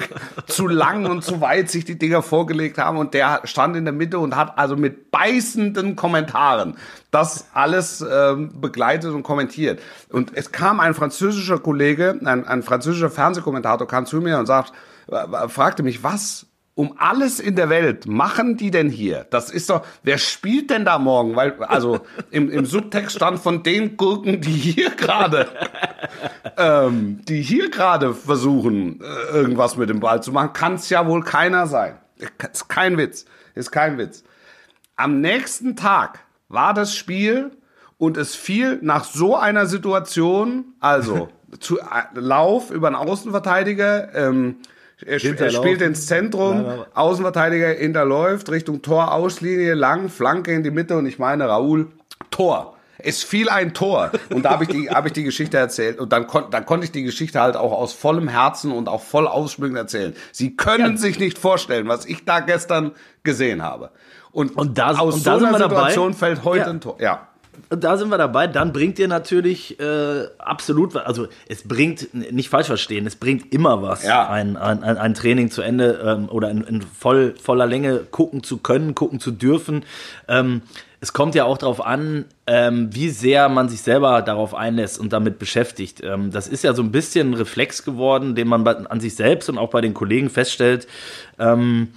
[0.47, 3.92] zu lang und zu weit sich die Dinger vorgelegt haben und der stand in der
[3.92, 6.77] Mitte und hat also mit beißenden Kommentaren
[7.11, 9.81] das alles ähm, begleitet und kommentiert.
[10.11, 14.73] Und es kam ein französischer Kollege, ein, ein französischer Fernsehkommentator kam zu mir und sagt,
[15.49, 19.27] fragte mich, was um alles in der Welt machen die denn hier?
[19.31, 21.35] Das ist doch, wer spielt denn da morgen?
[21.35, 25.49] Weil, also im, im Subtext stand von den Gurken, die hier gerade,
[26.57, 31.05] ähm, die hier gerade versuchen, äh, irgendwas mit dem Ball zu machen, kann es ja
[31.09, 31.99] wohl keiner sein.
[32.53, 33.25] Ist kein Witz.
[33.57, 34.23] Ist kein Witz.
[34.94, 37.50] Am nächsten Tag war das Spiel
[37.98, 41.28] und es fiel nach so einer Situation, also
[41.61, 41.84] zu, äh,
[42.14, 44.56] Lauf über einen Außenverteidiger, ähm,
[45.04, 51.06] er, spielt ins Zentrum, Außenverteidiger hinterläuft, Richtung Tor, Auslinie, lang, Flanke in die Mitte und
[51.06, 51.87] ich meine, Raoul,
[52.30, 52.74] Tor.
[53.00, 56.12] Es fiel ein Tor und da habe ich die habe ich die Geschichte erzählt und
[56.12, 59.28] dann konnte dann konnte ich die Geschichte halt auch aus vollem Herzen und auch voll
[59.28, 60.16] ausschmückend erzählen.
[60.32, 60.96] Sie können ja.
[60.96, 62.90] sich nicht vorstellen, was ich da gestern
[63.22, 63.92] gesehen habe.
[64.32, 66.70] Und, und da, aus und da so einer Situation dabei, fällt heute ja.
[66.70, 66.96] ein Tor.
[67.00, 67.28] Ja.
[67.70, 68.46] Und da sind wir dabei.
[68.46, 73.82] Dann bringt ihr natürlich äh, absolut, also es bringt, nicht falsch verstehen, es bringt immer
[73.82, 74.28] was, ja.
[74.28, 78.58] ein, ein, ein Training zu Ende ähm, oder in, in voll, voller Länge gucken zu
[78.58, 79.84] können, gucken zu dürfen.
[80.28, 80.62] Ähm,
[81.00, 85.12] es kommt ja auch darauf an, ähm, wie sehr man sich selber darauf einlässt und
[85.12, 86.02] damit beschäftigt.
[86.02, 89.14] Ähm, das ist ja so ein bisschen ein Reflex geworden, den man bei, an sich
[89.14, 90.88] selbst und auch bei den Kollegen feststellt.
[91.38, 91.88] Ähm,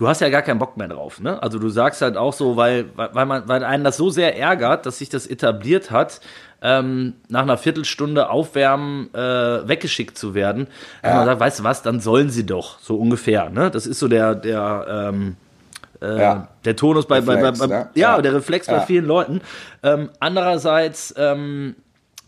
[0.00, 1.20] du hast ja gar keinen Bock mehr drauf.
[1.20, 1.40] Ne?
[1.42, 4.86] Also du sagst halt auch so, weil, weil, man, weil einen das so sehr ärgert,
[4.86, 6.22] dass sich das etabliert hat,
[6.62, 10.68] ähm, nach einer Viertelstunde Aufwärmen äh, weggeschickt zu werden.
[11.04, 11.16] Ja.
[11.16, 13.50] man sagt, weißt du was, dann sollen sie doch, so ungefähr.
[13.50, 13.70] Ne?
[13.70, 15.36] Das ist so der, der ähm,
[16.00, 16.48] äh, ja.
[16.64, 17.90] Der Tonus bei, Reflex, bei, bei, bei ne?
[17.94, 19.42] ja, ja, der Reflex bei vielen Leuten.
[19.82, 21.76] Ähm, andererseits, ähm,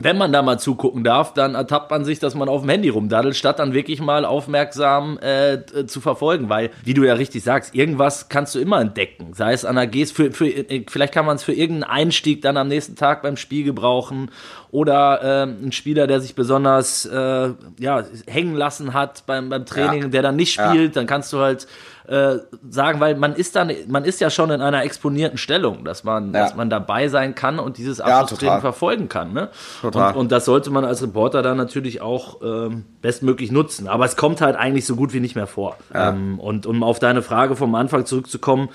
[0.05, 2.89] wenn man da mal zugucken darf, dann ertappt man sich, dass man auf dem Handy
[2.89, 6.49] rumdaddelt, statt dann wirklich mal aufmerksam äh, zu verfolgen.
[6.49, 9.35] Weil, wie du ja richtig sagst, irgendwas kannst du immer entdecken.
[9.35, 12.43] Sei es an der Gest, für, für, äh, vielleicht kann man es für irgendeinen Einstieg
[12.43, 14.31] dann am nächsten Tag beim Spiel gebrauchen.
[14.73, 20.05] Oder äh, ein Spieler, der sich besonders äh, ja, hängen lassen hat beim, beim Training,
[20.05, 20.09] ja.
[20.09, 21.01] der dann nicht spielt, ja.
[21.01, 21.67] dann kannst du halt
[22.09, 22.39] äh,
[22.71, 26.33] sagen, weil man ist dann, man ist ja schon in einer exponierten Stellung, dass man,
[26.33, 26.41] ja.
[26.41, 29.35] dass man dabei sein kann und dieses Abschlusstraining verfolgen kann.
[29.35, 29.51] Ne?
[29.83, 33.89] Und, und, das sollte man als Reporter dann natürlich auch ähm, bestmöglich nutzen.
[33.89, 35.77] Aber es kommt halt eigentlich so gut wie nicht mehr vor.
[35.95, 38.71] Ähm, und um auf deine Frage vom Anfang zurückzukommen,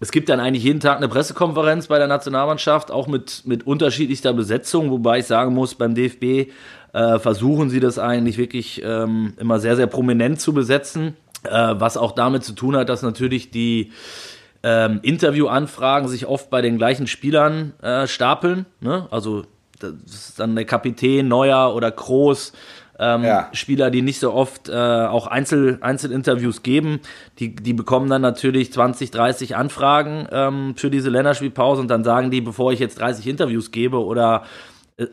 [0.00, 4.32] es gibt dann eigentlich jeden Tag eine Pressekonferenz bei der Nationalmannschaft, auch mit, mit unterschiedlichster
[4.32, 6.50] Besetzung, wobei ich sagen muss, beim DFB
[6.92, 11.16] äh, versuchen sie das eigentlich wirklich ähm, immer sehr, sehr prominent zu besetzen.
[11.44, 13.92] Äh, was auch damit zu tun hat, dass natürlich die
[14.62, 18.66] ähm, Interviewanfragen sich oft bei den gleichen Spielern äh, stapeln.
[18.80, 19.06] Ne?
[19.10, 19.44] Also
[19.78, 22.52] das ist dann der Kapitän, Neuer oder Groß.
[23.02, 23.48] Ähm, ja.
[23.52, 27.00] Spieler, die nicht so oft äh, auch Einzel, Einzelinterviews geben,
[27.38, 32.30] die, die bekommen dann natürlich 20, 30 Anfragen ähm, für diese Länderspielpause und dann sagen
[32.30, 34.44] die, bevor ich jetzt 30 Interviews gebe oder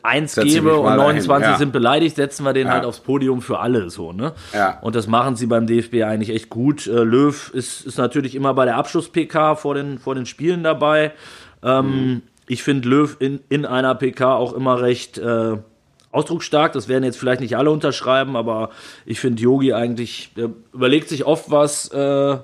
[0.04, 1.58] eins Setz gebe und 29 ja.
[1.58, 2.74] sind beleidigt, setzen wir den ja.
[2.74, 4.34] halt aufs Podium für alle so, ne?
[4.54, 4.80] Ja.
[4.82, 6.88] Und das machen sie beim DFB eigentlich echt gut.
[6.88, 11.14] Äh, Löw ist, ist natürlich immer bei der Abschluss-PK vor den, vor den Spielen dabei.
[11.64, 12.22] Ähm, mhm.
[12.48, 15.58] Ich finde Löw in, in einer PK auch immer recht äh,
[16.18, 16.74] ausdrucksstark.
[16.74, 18.70] Das werden jetzt vielleicht nicht alle unterschreiben, aber
[19.06, 22.38] ich finde Yogi eigentlich, der überlegt sich oft was, äh,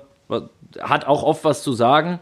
[0.80, 2.20] hat auch oft was zu sagen.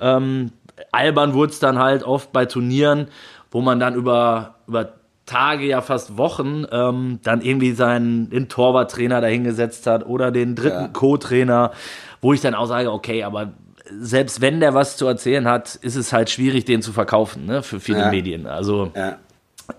[0.00, 0.52] Ähm,
[0.92, 3.08] albern wurde es dann halt oft bei Turnieren,
[3.50, 4.94] wo man dann über, über
[5.26, 10.82] Tage, ja fast Wochen, ähm, dann irgendwie seinen den Torwarttrainer dahingesetzt hat oder den dritten
[10.82, 10.88] ja.
[10.88, 11.72] Co-Trainer,
[12.20, 13.52] wo ich dann auch sage, okay, aber
[14.00, 17.62] selbst wenn der was zu erzählen hat, ist es halt schwierig, den zu verkaufen, ne,
[17.62, 18.10] für viele ja.
[18.10, 18.46] Medien.
[18.46, 19.18] Also, ja.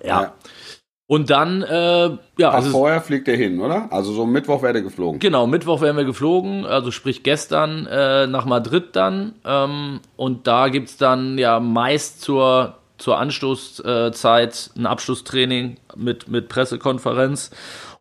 [0.04, 0.34] ja.
[1.08, 2.50] Und dann, äh, ja.
[2.50, 3.92] Also vorher fliegt er hin, oder?
[3.92, 5.20] Also so Mittwoch wäre er geflogen.
[5.20, 9.36] Genau, Mittwoch wären wir geflogen, also sprich gestern äh, nach Madrid dann.
[9.46, 17.52] Ähm, und da gibt's dann ja meist zur zur Anstoßzeit ein Abschlusstraining mit, mit Pressekonferenz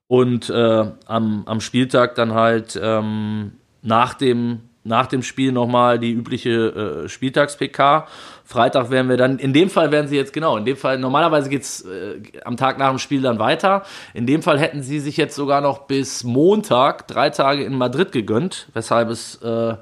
[0.07, 6.13] und äh, am, am Spieltag dann halt ähm, nach, dem, nach dem Spiel nochmal die
[6.13, 8.07] übliche äh, Spieltags-PK.
[8.45, 11.49] Freitag werden wir dann, in dem Fall werden sie jetzt, genau, in dem Fall, normalerweise
[11.49, 13.83] geht's äh, am Tag nach dem Spiel dann weiter.
[14.13, 18.13] In dem Fall hätten sie sich jetzt sogar noch bis Montag drei Tage in Madrid
[18.13, 19.75] gegönnt, weshalb es äh,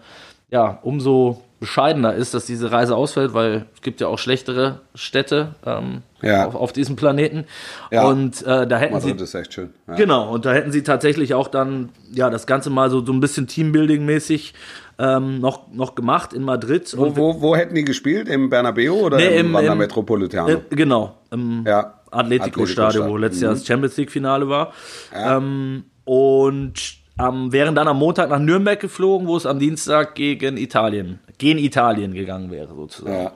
[0.51, 5.55] ja umso bescheidener ist, dass diese Reise ausfällt, weil es gibt ja auch schlechtere Städte
[5.65, 6.45] ähm, ja.
[6.45, 7.45] auf, auf, diesem Planeten.
[7.93, 8.03] Ja.
[8.09, 9.25] Und äh, da hätten Madrid sie.
[9.25, 9.71] ist echt schön.
[9.87, 9.95] Ja.
[9.95, 13.21] Genau, und da hätten sie tatsächlich auch dann ja das Ganze mal so, so ein
[13.21, 14.55] bisschen Teambuilding-mäßig
[15.03, 16.95] ähm, noch, noch gemacht in Madrid.
[16.97, 18.29] Wo, wo, wo hätten die gespielt?
[18.29, 20.49] Im Bernabeu oder nee, im, im Wanda Metropolitano?
[20.49, 21.95] Äh, genau, im ja.
[22.11, 23.67] Atletico-Stadion, wo letztes Jahr das mhm.
[23.67, 24.73] Champions League-Finale war.
[25.13, 26.75] Ähm, und
[27.19, 31.59] ähm, wären dann am Montag nach Nürnberg geflogen, wo es am Dienstag gegen Italien, gegen
[31.59, 33.25] Italien gegangen wäre, sozusagen.
[33.25, 33.33] Ja.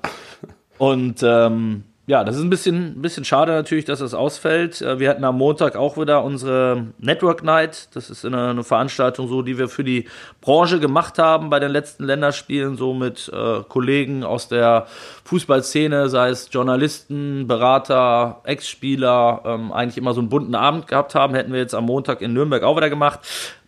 [0.78, 4.80] Und ähm, ja, das ist ein bisschen, ein bisschen schade natürlich, dass das ausfällt.
[4.80, 7.88] Äh, wir hatten am Montag auch wieder unsere Network Night.
[7.94, 10.06] Das ist eine, eine Veranstaltung, so, die wir für die
[10.40, 14.86] Branche gemacht haben bei den letzten Länderspielen, so mit äh, Kollegen aus der
[15.24, 21.34] Fußballszene, sei es Journalisten, Berater, Ex-Spieler, ähm, eigentlich immer so einen bunten Abend gehabt haben.
[21.34, 23.18] Hätten wir jetzt am Montag in Nürnberg auch wieder gemacht.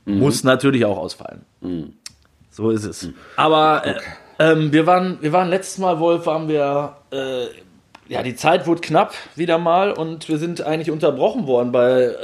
[0.05, 0.20] Mhm.
[0.20, 1.42] Muss natürlich auch ausfallen.
[1.61, 1.94] Mhm.
[2.51, 3.03] So ist es.
[3.03, 3.14] Mhm.
[3.35, 4.01] Aber äh, okay.
[4.38, 6.98] ähm, wir, waren, wir waren letztes Mal, Wolf, waren wir.
[7.11, 7.46] Äh,
[8.09, 12.14] ja, die Zeit wurde knapp wieder mal und wir sind eigentlich unterbrochen worden bei äh,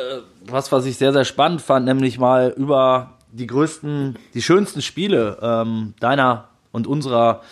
[0.46, 5.38] was, was ich sehr, sehr spannend fand, nämlich mal über die größten, die schönsten Spiele
[5.42, 7.42] ähm, deiner und unserer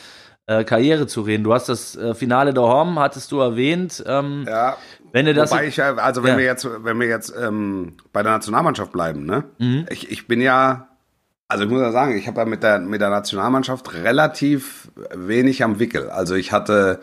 [0.46, 1.44] äh, Karriere zu reden.
[1.44, 4.02] Du hast das äh, Finale der Horm, hattest du erwähnt.
[4.06, 4.76] Ähm, ja.
[5.12, 6.38] Wenn du das wobei ich, also wenn ja.
[6.38, 9.44] wir jetzt, wenn wir jetzt ähm, bei der Nationalmannschaft bleiben, ne?
[9.58, 9.86] Mhm.
[9.90, 10.88] Ich, ich bin ja,
[11.48, 15.62] also ich muss ja sagen, ich habe ja mit der mit der Nationalmannschaft relativ wenig
[15.62, 16.08] am Wickel.
[16.08, 17.00] Also ich hatte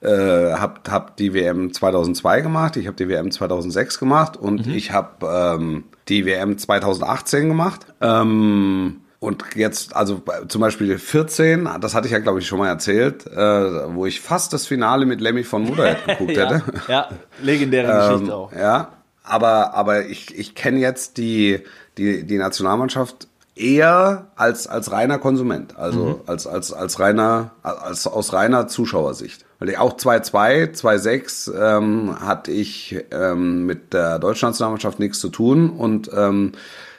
[0.00, 4.74] äh, habe hab die WM 2002 gemacht, ich habe die WM 2006 gemacht und mhm.
[4.74, 7.86] ich habe ähm, die WM 2018 gemacht.
[8.00, 12.68] Ähm, Und jetzt, also zum Beispiel 14, das hatte ich ja, glaube ich, schon mal
[12.68, 16.62] erzählt, äh, wo ich fast das Finale mit Lemmy von Motorhead geguckt ja, hätte.
[16.86, 17.08] Ja,
[17.42, 18.52] legendäre Ähm, Geschichte auch.
[18.52, 18.92] Ja,
[19.24, 21.60] aber, aber ich, ich kenne jetzt die,
[21.98, 28.32] die, die Nationalmannschaft eher als, als reiner Konsument, also als, als, als reiner, als aus
[28.32, 29.44] reiner Zuschauersicht.
[29.58, 35.30] Weil ich auch 2-2, 2-6 ähm, hatte ich ähm, mit der deutschen Nationalmannschaft nichts zu
[35.30, 36.52] tun und ähm,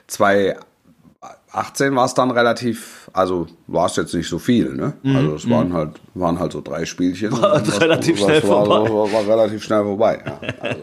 [0.08, 4.94] 2018 war es dann relativ, also war es jetzt nicht so viel, ne?
[5.06, 7.30] Also es waren halt, waren halt so drei Spielchen.
[7.30, 8.92] Mhm, War relativ schnell war, vorbei.
[8.92, 10.22] War, war relativ schnell vorbei.
[10.26, 10.40] Ja.
[10.60, 10.82] Also,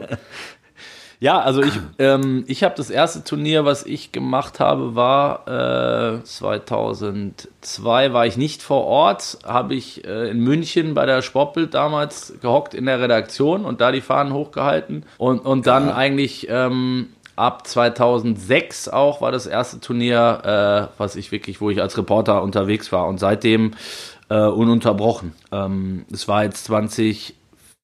[1.18, 6.22] Ja, also ich, ähm, ich habe das erste Turnier, was ich gemacht habe, war äh,
[6.22, 12.34] 2002, war ich nicht vor Ort, habe ich äh, in München bei der Sportbild damals
[12.42, 17.66] gehockt in der Redaktion und da die Fahnen hochgehalten und, und dann eigentlich ähm, ab
[17.66, 22.92] 2006 auch war das erste Turnier, äh, was ich wirklich, wo ich als Reporter unterwegs
[22.92, 23.72] war und seitdem
[24.28, 25.32] äh, ununterbrochen.
[25.52, 27.34] Ähm, es war jetzt 20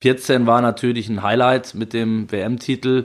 [0.02, 3.04] 14 war natürlich ein Highlight mit dem WM-Titel.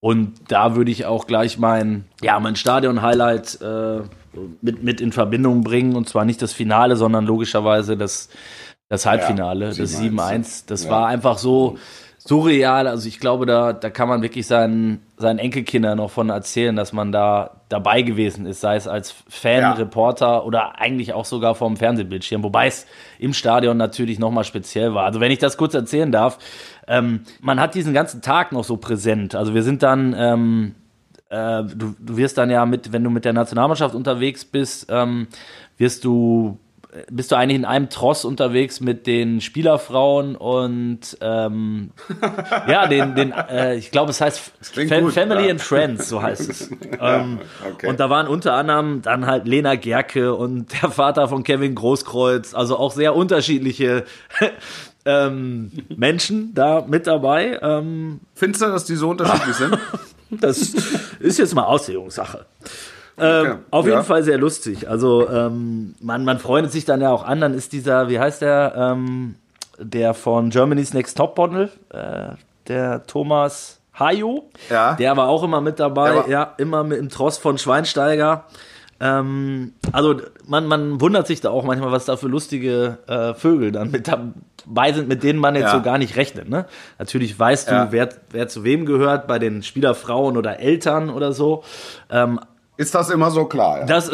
[0.00, 4.00] Und da würde ich auch gleich mein, ja, mein Stadion-Highlight äh,
[4.62, 5.94] mit, mit in Verbindung bringen.
[5.96, 8.30] Und zwar nicht das Finale, sondern logischerweise das,
[8.88, 10.12] das Halbfinale, Ja, das 7-1.
[10.14, 10.62] 7-1.
[10.68, 10.90] Das Ja.
[10.90, 11.78] war einfach so
[12.30, 12.86] surreal.
[12.86, 16.92] Also ich glaube, da, da kann man wirklich seinen, seinen Enkelkindern noch von erzählen, dass
[16.92, 19.72] man da dabei gewesen ist, sei es als Fan, Ja.
[19.72, 22.86] Reporter oder eigentlich auch sogar vom Fernsehbildschirm, wobei es
[23.18, 25.06] im Stadion natürlich nochmal speziell war.
[25.06, 26.38] Also wenn ich das kurz erzählen darf,
[26.86, 29.34] ähm, man hat diesen ganzen Tag noch so präsent.
[29.34, 30.74] Also wir sind dann, ähm,
[31.30, 35.26] äh, du, du wirst dann ja mit, wenn du mit der Nationalmannschaft unterwegs bist, ähm,
[35.78, 36.60] wirst du
[37.10, 41.90] bist du eigentlich in einem Tross unterwegs mit den Spielerfrauen und ähm,
[42.68, 45.50] ja, den, den äh, ich glaube, es heißt klingt Fa gut, Family ja.
[45.52, 46.70] and Friends, so heißt es.
[47.00, 47.38] ähm,
[47.72, 47.88] okay.
[47.88, 52.54] Und da waren unter anderem dann halt Lena Gerke und der Vater von Kevin Großkreuz,
[52.54, 54.04] also auch sehr unterschiedliche
[55.04, 57.58] ähm, Menschen da mit dabei.
[57.62, 59.78] Ähm, Findest du, dass die so unterschiedlich sind?
[60.30, 60.74] das
[61.20, 62.46] ist jetzt mal Aussehungssache.
[63.20, 63.92] Ähm, Okay, auf ja.
[63.92, 64.88] jeden Fall sehr lustig.
[64.88, 67.40] Also ähm, man, man freundet sich dann ja auch an.
[67.40, 69.36] Dann ist dieser, wie heißt der, ähm,
[69.78, 72.30] der von Germany's Next Top Model, äh,
[72.68, 74.44] der Thomas Hayo.
[74.68, 74.94] Ja.
[74.94, 76.24] Der war auch immer mit dabei.
[76.28, 78.44] Ja, immer mit im Tross von Schweinsteiger.
[79.00, 83.72] Ähm, also man, man wundert sich da auch manchmal, was da für lustige äh, Vögel
[83.72, 86.50] dann mit dabei sind, mit denen man jetzt so gar nicht rechnet.
[86.50, 86.66] Ne?
[86.98, 91.64] Natürlich weißt du, wer, wer zu wem gehört, bei den Spielerfrauen oder Eltern oder so.
[92.80, 93.80] Ist das immer so klar?
[93.80, 93.84] Ja?
[93.86, 94.10] das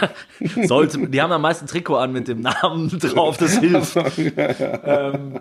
[0.64, 3.96] sollte, die haben am meisten Trikot an mit dem Namen drauf, das hilft.
[4.84, 5.38] ähm,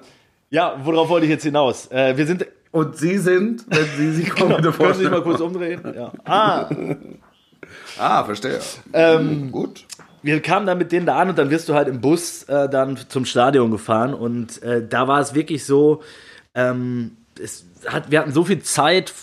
[0.51, 1.87] ja, worauf wollte ich jetzt hinaus?
[1.91, 5.23] Äh, wir sind, Und Sie sind, wenn Sie sich mal bitte können Sie sich mal
[5.23, 5.81] kurz umdrehen?
[5.95, 6.11] Ja.
[6.25, 6.69] Ah,
[7.99, 8.59] Ah, verstehe.
[8.93, 9.85] ähm, Gut.
[10.23, 12.69] wir kamen dann mit denen da an und dann wirst du halt im Bus äh,
[12.69, 16.01] dann zum Stadion gefahren und äh, da war es wirklich so,
[16.55, 19.13] ähm, es hat, wir hatten so viel Zeit,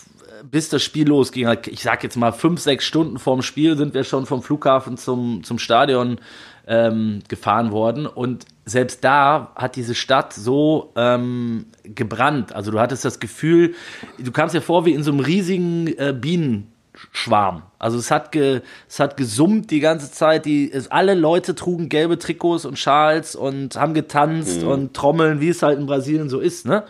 [0.43, 1.47] bis das Spiel losging.
[1.47, 4.97] Halt, Ich sag jetzt mal fünf, sechs Stunden vorm Spiel sind wir schon vom Flughafen
[4.97, 6.19] zum, zum Stadion
[6.67, 12.53] ähm, gefahren worden und selbst da hat diese Stadt so ähm, gebrannt.
[12.53, 13.73] Also du hattest das Gefühl,
[14.19, 17.63] du kamst dir vor wie in so einem riesigen äh, Bienenschwarm.
[17.79, 20.45] Also es hat, ge, es hat gesummt die ganze Zeit.
[20.45, 25.49] Die, es, alle Leute trugen gelbe Trikots und Schals und haben getanzt und trommeln, wie
[25.49, 26.65] es halt in Brasilien so ist.
[26.65, 26.83] Ne?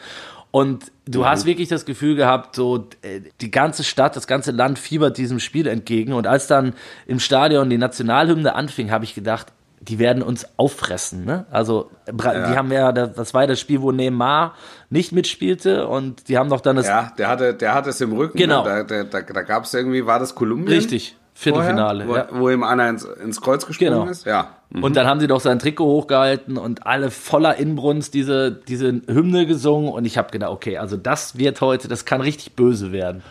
[0.58, 4.80] Und du hast wirklich das Gefühl gehabt, so äh, die ganze Stadt, das ganze Land
[4.80, 6.14] fiebert diesem Spiel entgegen.
[6.14, 6.74] Und als dann
[7.06, 11.26] im Stadion die Nationalhymne anfing, habe ich gedacht, die werden uns auffressen.
[11.26, 11.46] Ne?
[11.52, 12.50] Also Ja.
[12.50, 14.56] die haben ja, das das war ja das Spiel, wo Neymar
[14.90, 18.14] nicht mitspielte und die haben doch dann das Ja, der hatte, der hatte es im
[18.14, 18.38] Rücken.
[18.40, 18.64] Genau.
[18.64, 18.84] Ne?
[18.88, 20.76] Da, da, da, da gab es irgendwie, war das Kolumbien?
[20.76, 22.06] richtig Viertelfinale.
[22.06, 22.36] Vorher, ja.
[22.36, 24.10] wo, wo ihm einer ins, ins Kreuz gesprungen Genau.
[24.10, 24.26] ist?
[24.26, 24.56] Ja.
[24.72, 24.84] Mhm.
[24.84, 29.46] Und dann haben sie doch sein Trikot hochgehalten und alle voller Inbrunst diese, diese Hymne
[29.46, 29.90] gesungen.
[29.92, 33.22] Und ich habe gedacht, okay, also das wird heute, das kann richtig böse werden.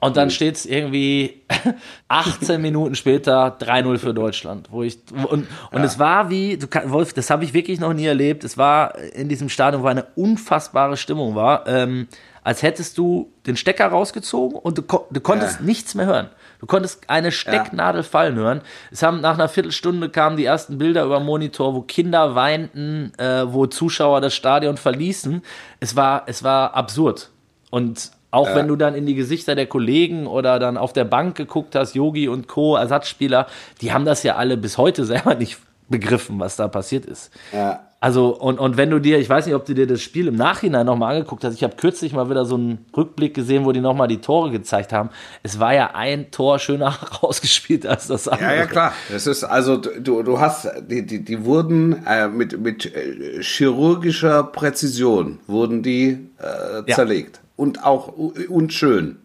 [0.00, 1.42] Und dann steht es irgendwie
[2.08, 4.68] 18 Minuten später 3-0 für Deutschland.
[4.70, 4.98] Wo ich,
[5.30, 8.44] und und es war wie, du kann, Wolf, das habe ich wirklich noch nie erlebt.
[8.44, 12.08] Es war in diesem Stadion, wo eine unfassbare Stimmung war, ähm,
[12.42, 15.66] als hättest du den Stecker rausgezogen und du, du konntest Ja.
[15.66, 16.28] nichts mehr hören.
[16.58, 18.62] Du konntest eine Stecknadel fallen hören.
[18.90, 23.12] Es haben nach einer Viertelstunde kamen die ersten Bilder über den Monitor, wo Kinder weinten,
[23.18, 25.42] äh, wo Zuschauer das Stadion verließen.
[25.80, 27.30] Es war, es war absurd.
[27.70, 31.36] Und auch wenn du dann in die Gesichter der Kollegen oder dann auf der Bank
[31.36, 33.46] geguckt hast, Yogi und Co., Ersatzspieler,
[33.80, 37.30] die haben das ja alle bis heute selber nicht begriffen, was da passiert ist.
[37.52, 37.87] Ja.
[38.00, 40.36] Also, und, und wenn du dir, ich weiß nicht, ob du dir das Spiel im
[40.36, 43.80] Nachhinein nochmal angeguckt hast, ich habe kürzlich mal wieder so einen Rückblick gesehen, wo die
[43.80, 45.10] nochmal die Tore gezeigt haben.
[45.42, 46.90] Es war ja ein Tor schöner
[47.22, 48.50] rausgespielt als das andere.
[48.50, 48.92] Ja, ja, klar.
[49.10, 54.44] Das ist also, du, du hast, die, die, die wurden äh, mit, mit äh, chirurgischer
[54.44, 56.94] Präzision wurden die äh, Ja.
[56.94, 57.40] zerlegt.
[57.56, 58.12] Und auch
[58.48, 59.16] und schön.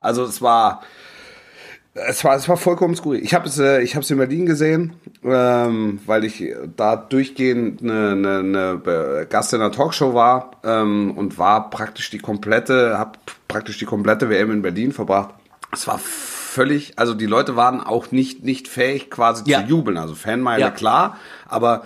[0.00, 0.82] Also es war,
[1.94, 3.22] es war, es war vollkommen skurril.
[3.22, 6.42] Ich habe es, äh, ich habe es in Berlin gesehen, ähm, weil ich
[6.76, 12.18] da durchgehend eine, eine, eine Gast in einer Talkshow war ähm, und war praktisch die
[12.18, 15.34] komplette, habe praktisch die komplette WM in Berlin verbracht.
[15.70, 19.60] Es war völlig, also die Leute waren auch nicht nicht fähig quasi Ja.
[19.60, 19.96] zu jubeln.
[19.96, 20.70] Also Fanmeile Ja.
[20.70, 21.16] klar,
[21.48, 21.82] aber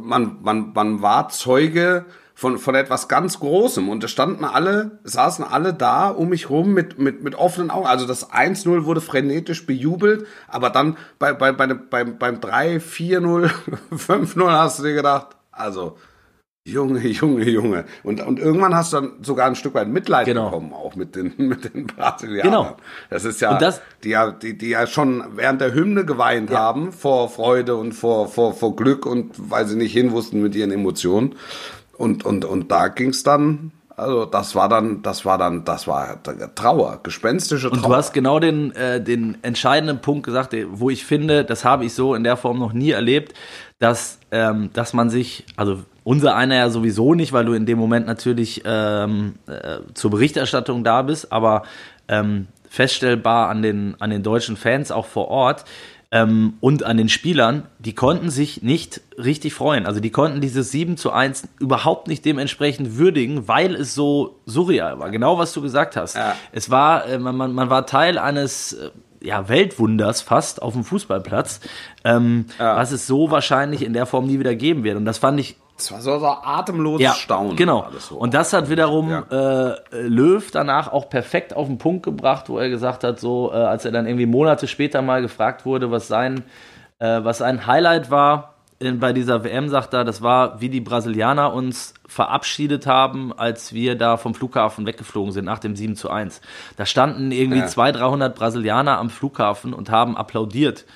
[0.00, 2.04] man man man war Zeuge
[2.40, 3.90] von, von etwas ganz Großem.
[3.90, 7.86] Und da standen alle, saßen alle da um mich rum mit, mit, mit offenen Augen.
[7.86, 13.50] Also das 1-0 wurde frenetisch bejubelt, aber dann bei, bei, bei, beim, beim 3, 4-0,
[13.94, 15.98] 5-0 hast du dir gedacht, also,
[16.66, 17.84] Junge, Junge, Junge.
[18.04, 20.46] Und, und irgendwann hast du dann sogar ein Stück weit Mitleid Genau.
[20.46, 22.50] bekommen, auch mit den, mit den Brasilianern.
[22.50, 22.76] Genau.
[23.10, 26.92] Das ist ja, das- die ja, die, die ja schon während der Hymne geweint haben
[26.92, 30.70] vor Freude und vor, vor, vor Glück und weil sie nicht hin wussten mit ihren
[30.70, 31.34] Emotionen.
[32.00, 36.18] Und, und, und da ging's dann, also das war dann, das war dann, das war
[36.54, 37.76] Trauer, gespenstische Trauer.
[37.76, 41.84] Und du hast genau den, äh, den entscheidenden Punkt gesagt, wo ich finde, das habe
[41.84, 43.34] ich so in der Form noch nie erlebt,
[43.80, 47.78] dass, ähm, dass man sich, also unser einer ja sowieso nicht, weil du in dem
[47.78, 51.64] Moment natürlich ähm, äh, zur Berichterstattung da bist, aber
[52.08, 55.66] ähm, feststellbar an den, an den deutschen Fans auch vor Ort,
[56.12, 59.86] ähm, und an den Spielern, die konnten sich nicht richtig freuen.
[59.86, 64.98] Also die konnten dieses 7 zu 1 überhaupt nicht dementsprechend würdigen, weil es so surreal
[64.98, 65.10] war.
[65.10, 66.16] Genau was du gesagt hast.
[66.16, 66.34] Ja.
[66.50, 70.84] Es war, äh, man, man, man war Teil eines äh, ja, Weltwunders fast auf dem
[70.84, 71.60] Fußballplatz,
[72.04, 74.96] ähm, was es so wahrscheinlich in der Form nie wieder geben wird.
[74.96, 77.56] Und das fand ich das war so ein atemloses ja, Staunen.
[77.56, 77.86] Genau.
[77.98, 78.16] so.
[78.16, 79.70] Und das hat wiederum Ja.
[79.70, 83.56] äh, Löw danach auch perfekt auf den Punkt gebracht, wo er gesagt hat, so äh,
[83.56, 86.44] als er dann irgendwie Monate später mal gefragt wurde, was sein,
[86.98, 88.49] äh, was sein Highlight war
[88.80, 93.94] bei dieser WM, sagt er, das war, wie die Brasilianer uns verabschiedet haben, als wir
[93.94, 96.40] da vom Flughafen weggeflogen sind nach dem 7 zu 1.
[96.76, 97.66] Da standen irgendwie Ja.
[97.66, 100.86] 200, 300 Brasilianer am Flughafen und haben applaudiert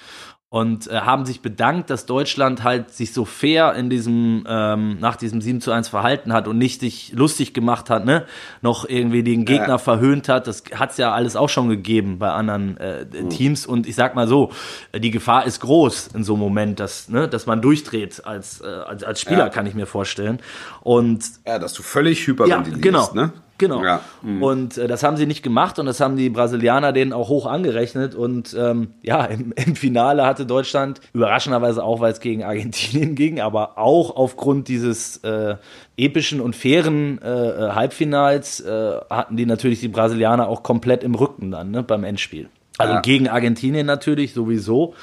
[0.54, 5.16] und äh, haben sich bedankt, dass Deutschland halt sich so fair in diesem, ähm, nach
[5.16, 8.24] diesem 7 zu 1 verhalten hat und nicht sich lustig gemacht hat, ne?
[8.62, 9.78] Noch irgendwie den Gegner Ja.
[9.78, 10.46] verhöhnt hat.
[10.46, 13.66] Das hat's ja alles auch schon gegeben bei anderen äh, Teams.
[13.66, 14.52] Und ich sag mal so,
[14.96, 18.66] die Gefahr ist groß in so einem Moment, dass, ne, dass man durchdreht als, äh,
[18.66, 19.48] als, als Spieler, Ja.
[19.48, 20.38] kann ich mir vorstellen.
[20.84, 23.10] Und ja, dass du völlig ja, hyperventilierst, genau.
[23.12, 23.32] ne?
[23.68, 23.84] Genau.
[23.84, 24.00] Ja.
[24.40, 27.46] Und äh, das haben sie nicht gemacht und das haben die Brasilianer denen auch hoch
[27.46, 28.14] angerechnet.
[28.14, 33.40] Und ähm, ja, im, im Finale hatte Deutschland überraschenderweise auch, weil es gegen Argentinien ging,
[33.40, 35.56] aber auch aufgrund dieses äh,
[35.96, 41.14] epischen und fairen äh, äh, Halbfinals äh, hatten die natürlich die Brasilianer auch komplett im
[41.14, 42.48] Rücken dann ne, beim Endspiel.
[42.78, 43.00] Also Ja.
[43.00, 44.94] gegen Argentinien natürlich sowieso.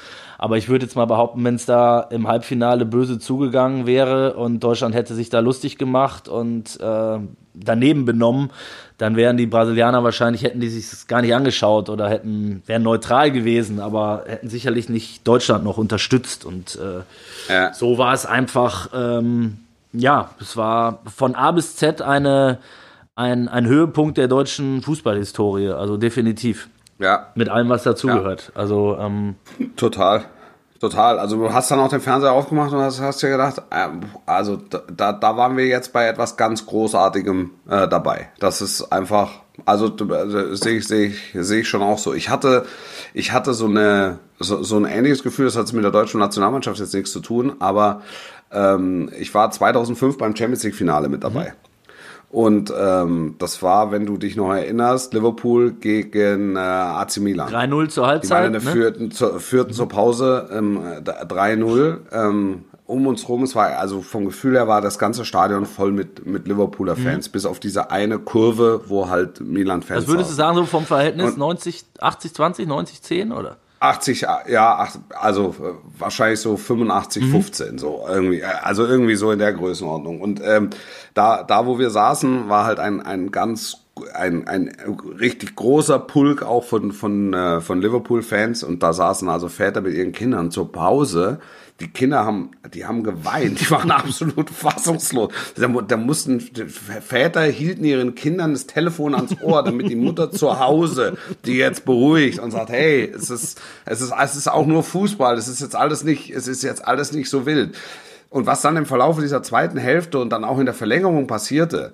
[0.42, 4.58] Aber ich würde jetzt mal behaupten, wenn es da im Halbfinale böse zugegangen wäre und
[4.58, 7.18] Deutschland hätte sich da lustig gemacht und äh,
[7.54, 8.50] daneben benommen,
[8.98, 12.82] dann wären die Brasilianer wahrscheinlich, hätten die sich das gar nicht angeschaut oder hätten, wären
[12.82, 16.44] neutral gewesen, aber hätten sicherlich nicht Deutschland noch unterstützt.
[16.44, 17.72] Und äh, Ja.
[17.72, 19.58] so war es einfach, ähm,
[19.92, 22.58] ja, es war von A bis Z eine,
[23.14, 26.68] ein, ein Höhepunkt der deutschen Fußballhistorie, also definitiv.
[27.02, 28.52] Ja, Mit allem, was dazugehört.
[28.54, 29.34] Also, ähm,
[29.76, 30.24] Total.
[30.80, 31.18] Total.
[31.20, 34.56] Also du hast dann auch den Fernseher aufgemacht und hast, hast dir gedacht, ähm, also
[34.56, 38.30] da, da waren wir jetzt bei etwas ganz Großartigem äh, dabei.
[38.40, 39.30] Das ist einfach,
[39.64, 42.14] also, also sehe ich, sehe ich, sehe ich schon auch so.
[42.14, 42.66] Ich hatte,
[43.14, 46.80] ich hatte so eine, so, so ein ähnliches Gefühl, das hat mit der deutschen Nationalmannschaft
[46.80, 48.02] jetzt nichts zu tun, aber
[48.50, 51.54] ähm, ich war 2005 beim Champions League Finale mit dabei.
[52.32, 57.52] Und ähm, das war, wenn du dich noch erinnerst, Liverpool gegen äh, AC Milan.
[57.52, 58.46] 3-0 zur Die waren Halbzeit.
[58.46, 58.70] in der ne?
[58.72, 61.96] vierten, zur, vierten zur Pause ähm, d- 3-0.
[62.10, 65.92] Ähm, um uns rum, es war, also vom Gefühl her war das ganze Stadion voll
[65.92, 70.12] mit, mit Liverpooler Fans, bis auf diese eine Kurve, wo halt Milan-Fans Was Mhm.
[70.12, 73.56] würdest du sagen, so vom Verhältnis Und- 90, 80, 20, 90, 10 oder?
[73.82, 79.32] 80, ja, ach, also äh, wahrscheinlich so 85, 15, so irgendwie, äh, also irgendwie so
[79.32, 80.20] in der Größenordnung.
[80.20, 80.70] Und ähm,
[81.14, 83.81] da, da, wo wir saßen, war halt ein, ein ganz
[84.14, 84.72] ein, ein
[85.20, 89.94] richtig großer Pulk auch von, von, äh, von Liverpool-Fans und da saßen also Väter mit
[89.94, 91.40] ihren Kindern zur Pause.
[91.80, 95.32] Die Kinder haben, die haben geweint, die waren absolut fassungslos.
[95.56, 100.58] Da, da mussten, Väter hielten ihren Kindern das Telefon ans Ohr, damit die Mutter zu
[100.58, 104.82] Hause die jetzt beruhigt und sagt, hey, es ist, es ist, es ist auch nur
[104.82, 107.76] Fußball, es ist jetzt alles nicht, es ist jetzt alles nicht so wild.
[108.30, 111.92] Und was dann im Verlauf dieser zweiten Hälfte und dann auch in der Verlängerung passierte,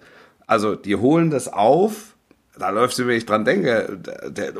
[0.48, 2.16] also die holen das auf,
[2.58, 3.98] da läuft sie, wenn ich dran denke,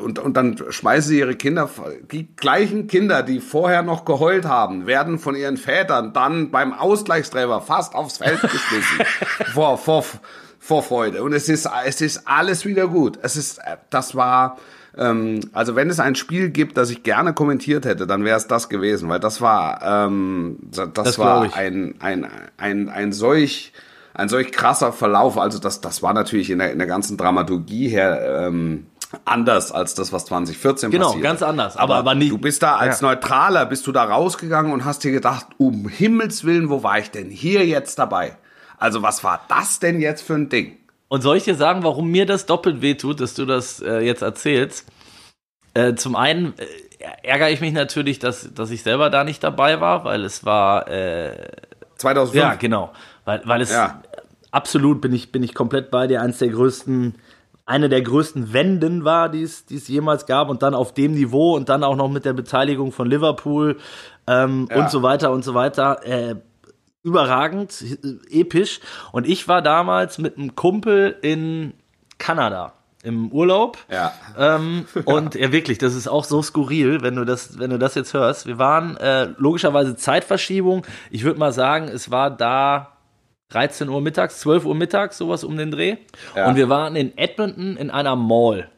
[0.00, 1.68] und, und dann schmeißen sie ihre Kinder,
[2.12, 7.60] die gleichen Kinder, die vorher noch geheult haben, werden von ihren Vätern dann beim Ausgleichstreffer
[7.60, 8.98] fast aufs Feld geschmissen.
[9.52, 10.04] vor, vor,
[10.60, 11.22] vor Freude.
[11.22, 13.18] Und es ist, es ist alles wieder gut.
[13.22, 13.60] Es ist,
[13.90, 14.58] das war,
[14.96, 18.46] ähm, also wenn es ein Spiel gibt, das ich gerne kommentiert hätte, dann wäre es
[18.46, 23.72] das gewesen, weil das war, ähm, das, das war ein, ein, ein, ein solch,
[24.18, 25.38] ein solch krasser Verlauf.
[25.38, 28.88] Also das, das war natürlich in der, in der ganzen Dramaturgie her ähm,
[29.24, 31.22] anders als das, was 2014 genau, passiert.
[31.22, 31.76] Genau, ganz anders.
[31.76, 33.06] Aber, aber, aber du bist da als ja.
[33.06, 37.12] Neutraler, bist du da rausgegangen und hast dir gedacht, um Himmels Willen, wo war ich
[37.12, 38.36] denn hier jetzt dabei?
[38.76, 40.76] Also was war das denn jetzt für ein Ding?
[41.06, 44.22] Und soll ich dir sagen, warum mir das doppelt wehtut, dass du das äh, jetzt
[44.22, 44.84] erzählst?
[45.74, 46.66] Äh, zum einen äh,
[47.22, 50.88] ärgere ich mich natürlich, dass, dass ich selber da nicht dabei war, weil es war
[50.88, 51.50] äh,
[51.98, 52.34] 2005.
[52.34, 52.92] Ja, genau.
[53.24, 54.02] Weil, weil es ja.
[54.50, 57.14] Absolut bin ich, bin ich komplett bei dir, eines der größten,
[57.66, 61.12] eine der größten Wenden war, die es, die es jemals gab und dann auf dem
[61.12, 63.76] Niveau und dann auch noch mit der Beteiligung von Liverpool
[64.26, 64.78] ähm, ja.
[64.78, 66.04] und so weiter und so weiter.
[66.04, 66.36] Äh,
[67.02, 67.84] überragend,
[68.30, 68.80] episch.
[69.12, 71.74] Und ich war damals mit einem Kumpel in
[72.18, 73.78] Kanada im Urlaub.
[73.90, 74.12] Ja.
[74.36, 77.94] Ähm, und ja, wirklich, das ist auch so skurril, wenn du das, wenn du das
[77.94, 78.46] jetzt hörst.
[78.46, 80.84] Wir waren äh, logischerweise Zeitverschiebung.
[81.10, 82.97] Ich würde mal sagen, es war da
[83.50, 85.96] 13 Uhr mittags, 12 Uhr mittags, sowas um den Dreh.
[86.36, 86.48] Ja.
[86.48, 88.68] Und wir waren in Edmonton in einer Mall.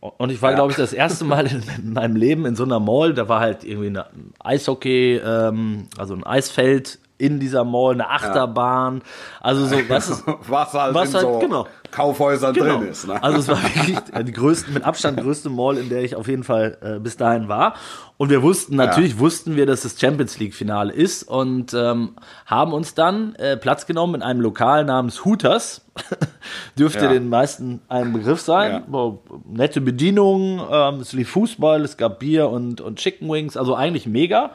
[0.00, 0.56] Und ich war, ja.
[0.56, 3.14] glaube ich, das erste Mal in meinem Leben in so einer Mall.
[3.14, 9.02] Da war halt irgendwie ein Eishockey, ähm, also ein Eisfeld in dieser Mall, eine Achterbahn,
[9.40, 11.66] also so, was ist, was halt, was halt so genau.
[11.90, 12.78] Kaufhäusern genau.
[12.78, 13.06] drin ist.
[13.06, 13.22] Ne?
[13.22, 16.44] Also es war wirklich die größte, mit Abstand größte Mall, in der ich auf jeden
[16.44, 17.74] Fall äh, bis dahin war.
[18.18, 19.18] Und wir wussten, natürlich ja.
[19.18, 23.86] wussten wir, dass das Champions League Finale ist und ähm, haben uns dann äh, Platz
[23.86, 25.86] genommen in einem Lokal namens Hooters.
[26.78, 27.12] Dürfte ja.
[27.12, 28.84] den meisten ein Begriff sein.
[28.90, 29.12] Ja.
[29.46, 34.06] Nette Bedienung, ähm, es lief Fußball, es gab Bier und, und Chicken Wings, also eigentlich
[34.06, 34.52] mega.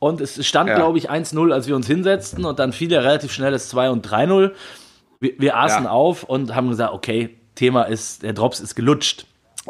[0.00, 0.74] Und es stand, ja.
[0.74, 2.44] glaube ich, 1-0, als wir uns hinsetzten.
[2.44, 4.50] Und dann fiel ja relativ schnell das 2 und 3-0.
[5.20, 5.90] Wir, wir aßen ja.
[5.90, 9.26] auf und haben gesagt, okay, Thema ist, der Drops ist gelutscht.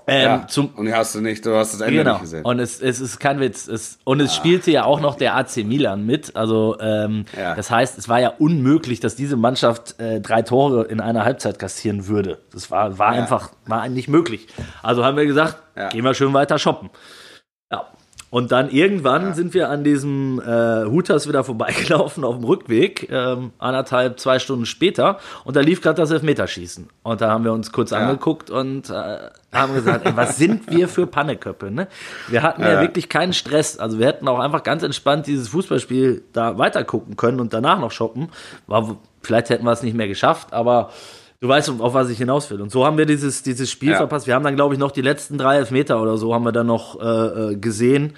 [0.07, 2.13] Ähm, ja, zum, und hast du nicht, du hast das Ende genau.
[2.13, 2.45] nicht gesehen.
[2.45, 3.67] Und es, es ist kein Witz.
[3.67, 6.37] Es, und es ah, spielte ja auch noch der AC Milan mit.
[6.37, 7.57] Also ähm, ja.
[7.57, 11.59] das heißt, es war ja unmöglich, dass diese Mannschaft äh, drei Tore in einer Halbzeit
[11.59, 12.39] kassieren würde.
[12.53, 13.23] Das war, war ja.
[13.23, 14.47] einfach, war nicht möglich.
[14.83, 15.57] Also haben wir gesagt,
[15.91, 16.91] gehen wir schön weiter shoppen.
[17.73, 17.89] Ja,
[18.31, 19.33] und dann irgendwann ja.
[19.35, 24.67] sind wir an diesem äh, Hooters wieder vorbeigelaufen auf dem Rückweg, ähm, anderthalb, zwei Stunden
[24.67, 25.19] später.
[25.45, 26.89] Und da lief gerade das Elfmeterschießen.
[27.03, 27.99] Und da haben wir uns kurz ja.
[27.99, 29.19] angeguckt und äh,
[29.53, 31.73] haben gesagt, ey, was sind wir für Panneköppe?
[31.73, 31.89] Ne?
[32.29, 32.75] Wir hatten ja.
[32.75, 32.81] ja.
[32.81, 33.79] wirklich keinen Stress.
[33.79, 37.91] Also wir hätten auch einfach ganz entspannt dieses Fußballspiel da weitergucken können und danach noch
[37.91, 38.29] shoppen.
[38.69, 40.91] War, vielleicht hätten wir es nicht mehr geschafft, aber
[41.41, 42.61] Du weißt, auf was ich hinaus will.
[42.61, 43.97] Und so haben wir dieses, dieses Spiel ja.
[43.97, 44.27] verpasst.
[44.27, 46.67] Wir haben dann, glaube ich, noch die letzten drei Elfmeter oder so haben wir dann
[46.67, 48.13] noch äh, äh, gesehen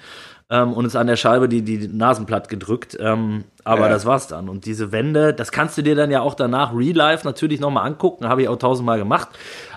[0.49, 2.97] ähm, und uns an der Scheibe die, die Nasen platt gedrückt.
[2.99, 3.89] Ähm, aber ja.
[3.89, 4.49] das war's dann.
[4.49, 7.87] Und diese Wände, das kannst du dir dann ja auch danach real life natürlich nochmal
[7.87, 8.27] angucken.
[8.27, 9.29] Habe ich auch tausendmal gemacht.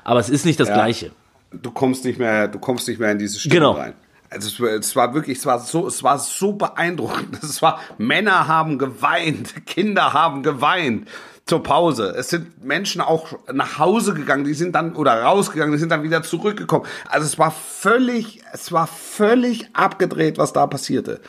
[0.02, 0.74] Aber es ist nicht das ja.
[0.74, 1.12] Gleiche.
[1.52, 3.72] Du kommst nicht mehr, du kommst nicht mehr in diese Stimmung genau.
[3.72, 3.92] rein.
[4.28, 7.38] Also es, es war wirklich, es war so, es war so beeindruckend.
[7.44, 11.06] Es war, Männer haben geweint, Kinder haben geweint
[11.46, 12.12] zur Pause.
[12.16, 16.02] Es sind Menschen auch nach Hause gegangen, die sind dann oder rausgegangen, die sind dann
[16.02, 16.86] wieder zurückgekommen.
[17.08, 21.20] Also es war völlig, es war völlig abgedreht, was da passierte.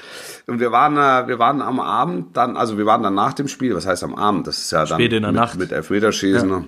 [0.47, 3.47] Und wir waren, äh, wir waren am Abend dann, also wir waren dann nach dem
[3.47, 4.47] Spiel, was heißt am Abend?
[4.47, 5.59] Das ist ja dann Spät in der mit, Nacht.
[5.59, 6.49] mit Elfmeterschießen.
[6.49, 6.63] Ja.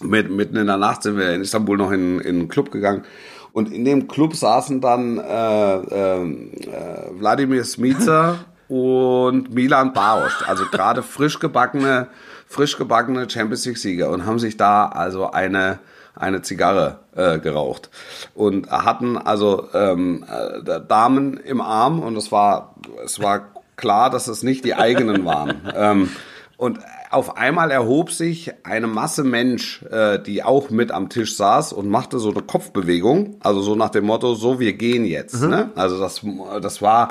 [0.00, 3.04] Mit, mitten in der Nacht sind wir in Istanbul noch in, in einen Club gegangen.
[3.52, 10.64] Und in dem Club saßen dann äh, äh, äh Wladimir Smica und Milan Barosch, also
[10.66, 12.08] gerade frisch gebackene
[12.52, 15.78] frisch gebackene Champions League Sieger und haben sich da also eine
[16.14, 17.88] eine Zigarre äh, geraucht
[18.34, 24.28] und hatten also ähm, äh, Damen im Arm und es war es war klar, dass
[24.28, 25.62] es nicht die eigenen waren.
[25.74, 26.10] ähm,
[26.58, 26.78] und
[27.10, 31.88] auf einmal erhob sich eine Masse Mensch, äh, die auch mit am Tisch saß und
[31.88, 35.42] machte so eine Kopfbewegung, also so nach dem Motto, so wir gehen jetzt.
[35.42, 35.48] Mhm.
[35.48, 35.70] Ne?
[35.74, 36.20] Also das,
[36.60, 37.08] das war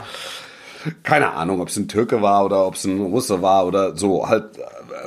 [1.03, 4.27] keine Ahnung, ob es ein Türke war oder ob es ein Russe war oder so,
[4.27, 4.57] halt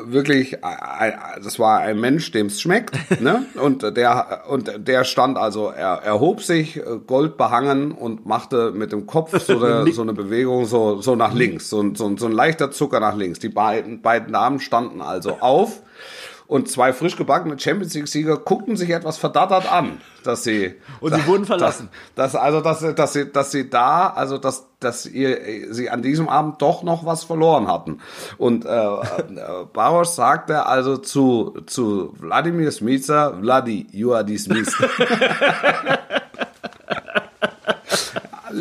[0.05, 1.13] wirklich, äh,
[1.43, 3.47] das war ein Mensch, dem es schmeckt, ne?
[3.55, 9.07] Und der und der stand also, er erhob sich, äh, goldbehangen und machte mit dem
[9.07, 12.71] Kopf so eine, so eine Bewegung so so nach links, so, so, so ein leichter
[12.71, 13.39] Zucker nach links.
[13.39, 15.83] Die beiden beiden Damen standen also auf
[16.47, 21.15] und zwei frisch gebackene Champions League Sieger guckten sich etwas verdattert an, dass sie und
[21.15, 21.89] sie wurden verlassen.
[22.15, 26.03] Dass, dass also dass, dass sie dass sie da also dass dass ihr sie an
[26.03, 28.01] diesem Abend doch noch was verloren hatten
[28.39, 34.77] und äh, äh, Baros sagte also zu zu Wladimir Smica, Vladi, you are dismissed.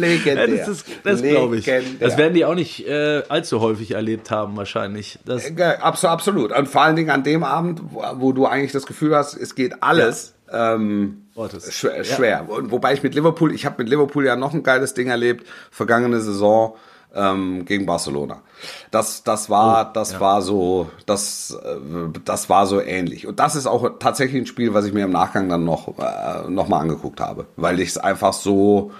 [0.03, 0.49] Legendär.
[0.49, 1.69] Ja, das das glaube ich.
[1.99, 5.19] Das werden die auch nicht äh, allzu häufig erlebt haben, wahrscheinlich.
[5.25, 6.51] Das äh, absolut.
[6.51, 9.81] Und vor allen Dingen an dem Abend, wo, du eigentlich das Gefühl hast, es geht
[9.81, 10.35] alles.
[10.51, 10.75] Ja.
[10.75, 11.23] Ähm,
[11.69, 12.03] schwer.
[12.03, 12.47] schwer.
[12.47, 12.71] Ja.
[12.71, 16.19] Wobei ich mit Liverpool, ich habe mit Liverpool ja noch ein geiles Ding erlebt, vergangene
[16.19, 16.75] Saison
[17.15, 18.41] ähm, gegen Barcelona.
[18.91, 20.19] Das, das war, oh, das ja.
[20.19, 23.27] war so, das, äh, das war so ähnlich.
[23.27, 26.49] Und das ist auch tatsächlich ein Spiel, was ich mir im Nachgang dann noch, äh,
[26.49, 28.91] noch mal angeguckt habe, weil ich es einfach so,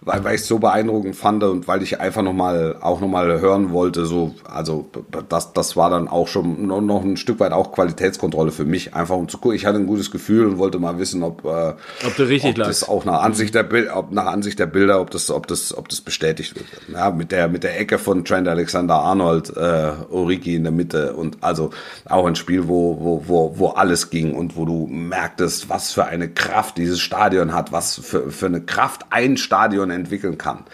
[0.00, 3.72] weil, weil ich es so beeindruckend fand und weil ich einfach nochmal auch nochmal hören
[3.72, 4.88] wollte, so, also
[5.28, 8.94] das, das war dann auch schon noch, noch ein Stück weit auch Qualitätskontrolle für mich,
[8.94, 9.56] einfach um zu gucken.
[9.56, 11.74] Ich hatte ein gutes Gefühl und wollte mal wissen, ob, äh,
[12.06, 15.00] ob, du richtig ob das auch nach Ansicht der Bild, ob nach Ansicht der Bilder,
[15.00, 16.66] ob das, ob das, ob das bestätigt wird.
[16.92, 21.14] Ja, mit der, mit der Ecke von Trent Alexander Arnold, äh, Origi in der Mitte
[21.14, 21.70] und also
[22.04, 26.04] auch ein Spiel, wo, wo, wo, wo alles ging und wo du merktest, was für
[26.04, 30.64] eine Kraft dieses Stadion hat, was für, für eine Kraft ein Stadion Stadion entwickeln kann.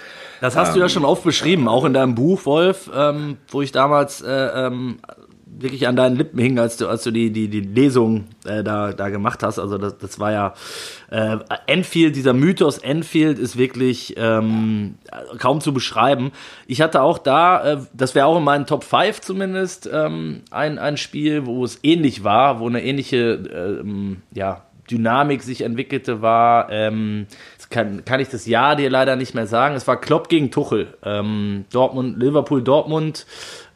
[0.40, 3.36] Das hast ähm, du ja ähm, schon oft beschrieben, auch in deinem Buch, Wolf, ähm,
[3.48, 4.98] wo ich damals äh, ähm,
[5.46, 8.92] wirklich an deinen Lippen hing, als du, als du die, die, die Lesung äh, da,
[8.92, 9.58] da gemacht hast.
[9.58, 10.54] Also das, das war ja
[11.10, 11.36] äh,
[11.66, 14.96] Enfield, dieser Mythos Enfield ist wirklich ähm,
[15.38, 16.32] kaum zu beschreiben.
[16.66, 20.78] Ich hatte auch da, äh, das wäre auch in meinen Top 5 zumindest, ähm, ein,
[20.78, 23.34] ein Spiel, wo es ähnlich war, wo eine ähnliche
[23.82, 27.26] ähm, ja, Dynamik sich entwickelte, war, ähm,
[27.72, 29.74] kann, kann ich das Jahr dir leider nicht mehr sagen.
[29.74, 30.94] Es war Klopp gegen Tuchel.
[31.04, 33.26] Ähm, Dortmund, Liverpool, Dortmund.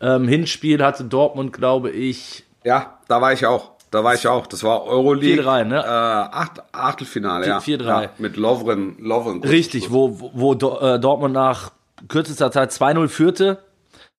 [0.01, 2.45] Ähm, Hinspiel hatte Dortmund, glaube ich.
[2.63, 3.73] Ja, da war ich auch.
[3.91, 4.47] Da war ich auch.
[4.47, 5.43] Das war Euroleague.
[5.43, 5.79] 4-3, ne?
[5.79, 7.59] Äh, Acht, Achtelfinale, ja.
[7.59, 7.85] 4-3.
[7.85, 8.97] Ja, mit Lovren.
[8.99, 11.73] Lovren Richtig, wo, wo, wo äh, Dortmund nach
[12.09, 13.59] kürzester Zeit 2-0 führte.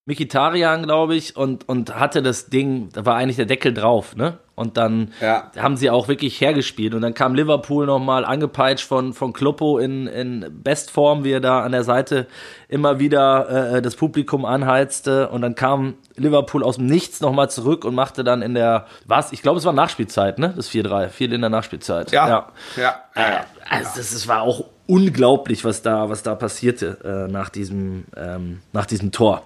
[0.05, 4.39] Mikitarian, glaube ich, und, und hatte das Ding, da war eigentlich der Deckel drauf, ne?
[4.57, 5.51] Und dann ja.
[5.55, 6.95] haben sie auch wirklich hergespielt.
[6.95, 11.61] Und dann kam Liverpool nochmal angepeitscht von, von Kloppo in, in Bestform, wie er da
[11.61, 12.25] an der Seite
[12.67, 15.29] immer wieder äh, das Publikum anheizte.
[15.29, 19.31] Und dann kam Liverpool aus dem Nichts nochmal zurück und machte dann in der, was?
[19.31, 20.51] Ich glaube, es war Nachspielzeit, ne?
[20.55, 21.09] Das 4-3.
[21.09, 22.11] Viel in der Nachspielzeit.
[22.11, 22.27] Ja.
[22.27, 22.47] Ja.
[22.77, 22.95] ja.
[23.13, 26.97] Äh, also das, das war auch unglaublich, was da, was da passierte
[27.27, 29.43] äh, nach, diesem, ähm, nach diesem Tor.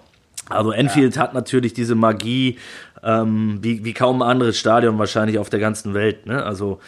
[0.51, 1.21] Also Enfield ja.
[1.21, 2.57] hat natürlich diese Magie,
[3.03, 6.25] ähm, wie, wie kaum ein anderes Stadion wahrscheinlich auf der ganzen Welt.
[6.25, 6.43] Ne?
[6.43, 6.79] Also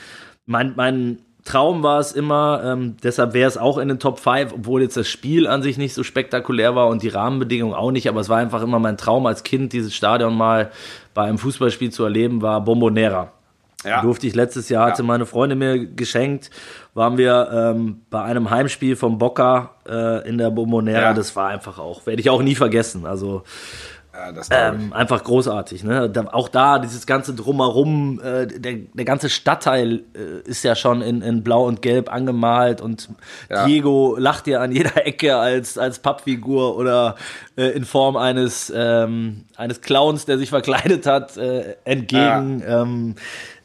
[0.45, 4.53] mein, mein Traum war es immer, ähm, deshalb wäre es auch in den Top 5,
[4.53, 8.07] obwohl jetzt das Spiel an sich nicht so spektakulär war und die Rahmenbedingungen auch nicht,
[8.07, 10.72] aber es war einfach immer mein Traum als Kind, dieses Stadion mal
[11.14, 13.34] bei einem Fußballspiel zu erleben, war Bombonera.
[13.84, 14.01] Ja.
[14.01, 15.07] Durfte ich letztes Jahr, hatte ja.
[15.07, 16.49] meine Freundin mir geschenkt,
[16.94, 21.02] waren wir ähm, bei einem Heimspiel vom Boca äh, in der Bombonera.
[21.02, 21.14] Ja.
[21.14, 23.06] Das war einfach auch, werde ich auch nie vergessen.
[23.06, 23.44] Also
[24.14, 24.32] ja,
[24.70, 25.84] ähm, einfach großartig.
[25.84, 26.07] Ne?
[26.07, 31.01] Da, auch da, dieses ganze Drumherum, äh, der, der ganze Stadtteil äh, ist ja schon
[31.01, 33.09] in, in Blau und Gelb angemalt und
[33.49, 33.66] ja.
[33.66, 37.16] Diego lacht ja an jeder Ecke als, als Pappfigur oder
[37.55, 42.59] äh, in Form eines, ähm, eines Clowns, der sich verkleidet hat, äh, entgegen.
[42.59, 42.84] Ja.
[42.84, 43.16] Ähm,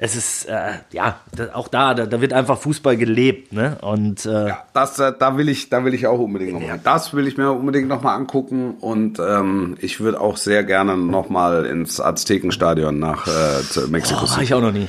[0.00, 3.78] es ist, äh, ja, da, auch da, da, da, wird einfach Fußball gelebt, ne?
[3.82, 6.80] Und äh, ja, das, da will ich, da will ich auch unbedingt nochmal.
[6.82, 11.66] Das will ich mir unbedingt nochmal angucken und ähm, ich würde auch sehr gerne nochmal
[11.66, 14.44] ins Aztekenstadion nach äh, Mexiko oh, City.
[14.44, 14.88] ich auch noch nie.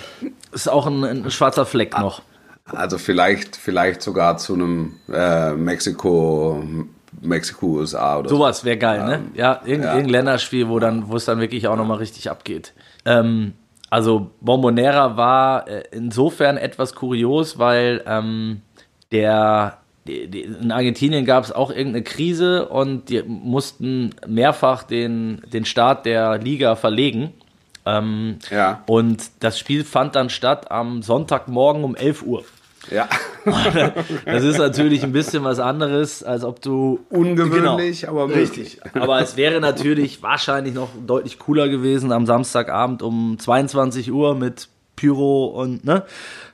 [0.52, 2.22] Ist auch ein, ein schwarzer Fleck ah, noch.
[2.66, 6.64] Also vielleicht, vielleicht sogar zu einem äh, Mexiko
[7.22, 9.24] Mexiko, USA oder Sowas wäre geil, ne?
[9.34, 10.12] Ja, irgendein, ja.
[10.12, 12.74] Länderspiel, wo dann, wo es dann wirklich auch nochmal richtig abgeht.
[13.06, 13.54] Ähm,
[13.89, 18.62] also Bombonera war äh, insofern etwas kurios, weil ähm,
[19.12, 19.79] der
[20.10, 26.38] in Argentinien gab es auch irgendeine Krise und die mussten mehrfach den, den Start der
[26.38, 27.34] Liga verlegen.
[27.86, 28.84] Ähm, ja.
[28.88, 32.43] Und das Spiel fand dann statt am Sonntagmorgen um 11 Uhr.
[32.91, 33.07] Ja.
[34.26, 36.99] das ist natürlich ein bisschen was anderes, als ob du.
[37.10, 38.80] Ungewöhnlich, genau, aber richtig.
[38.93, 44.70] Aber es wäre natürlich wahrscheinlich noch deutlich cooler gewesen am Samstagabend um 22 Uhr mit
[44.95, 46.03] Pyro und ne,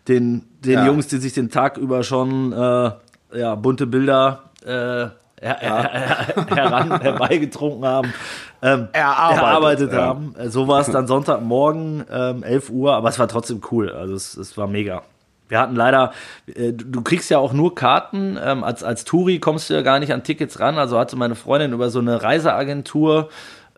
[0.07, 0.85] den, den ja.
[0.85, 2.91] Jungs, die sich den Tag über schon äh,
[3.35, 8.13] ja, bunte Bilder äh, her, her, heran, herbeigetrunken haben,
[8.61, 10.01] ähm, Erarbeitet, erarbeitet ja.
[10.01, 10.35] haben.
[10.37, 13.91] Äh, So war es dann Sonntagmorgen, ähm, 11 Uhr, aber es war trotzdem cool.
[13.91, 15.03] Also es, es war mega.
[15.47, 16.11] Wir hatten leider,
[16.47, 19.81] äh, du du kriegst ja auch nur Karten, ähm, als, als Touri kommst du ja
[19.81, 20.77] gar nicht an Tickets ran.
[20.77, 23.29] Also hatte meine Freundin über so eine Reiseagentur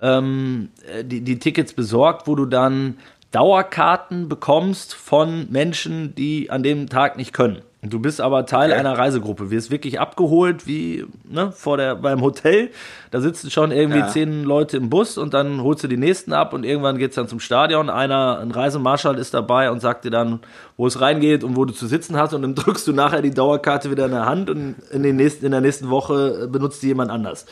[0.02, 2.98] ähm, äh, die, die Tickets besorgt, wo du dann
[3.32, 7.62] Dauerkarten bekommst von Menschen, die an dem Tag nicht können.
[7.90, 8.80] Du bist aber Teil Okay.
[8.80, 12.70] einer Reisegruppe, wirst wirklich abgeholt wie ne, vor der, beim Hotel.
[13.12, 14.08] Da sitzen schon irgendwie Ja.
[14.08, 17.28] zehn Leute im Bus und dann holst du die nächsten ab und irgendwann geht's dann
[17.28, 17.90] zum Stadion.
[17.90, 20.40] Einer, ein Reisemarschall ist dabei und sagt dir dann,
[20.76, 23.32] wo es reingeht und wo du zu sitzen hast und dann drückst du nachher die
[23.32, 26.82] Dauerkarte wieder in der Hand und in, den nächsten, in der nächsten Woche äh, benutzt
[26.84, 27.46] die jemand anders.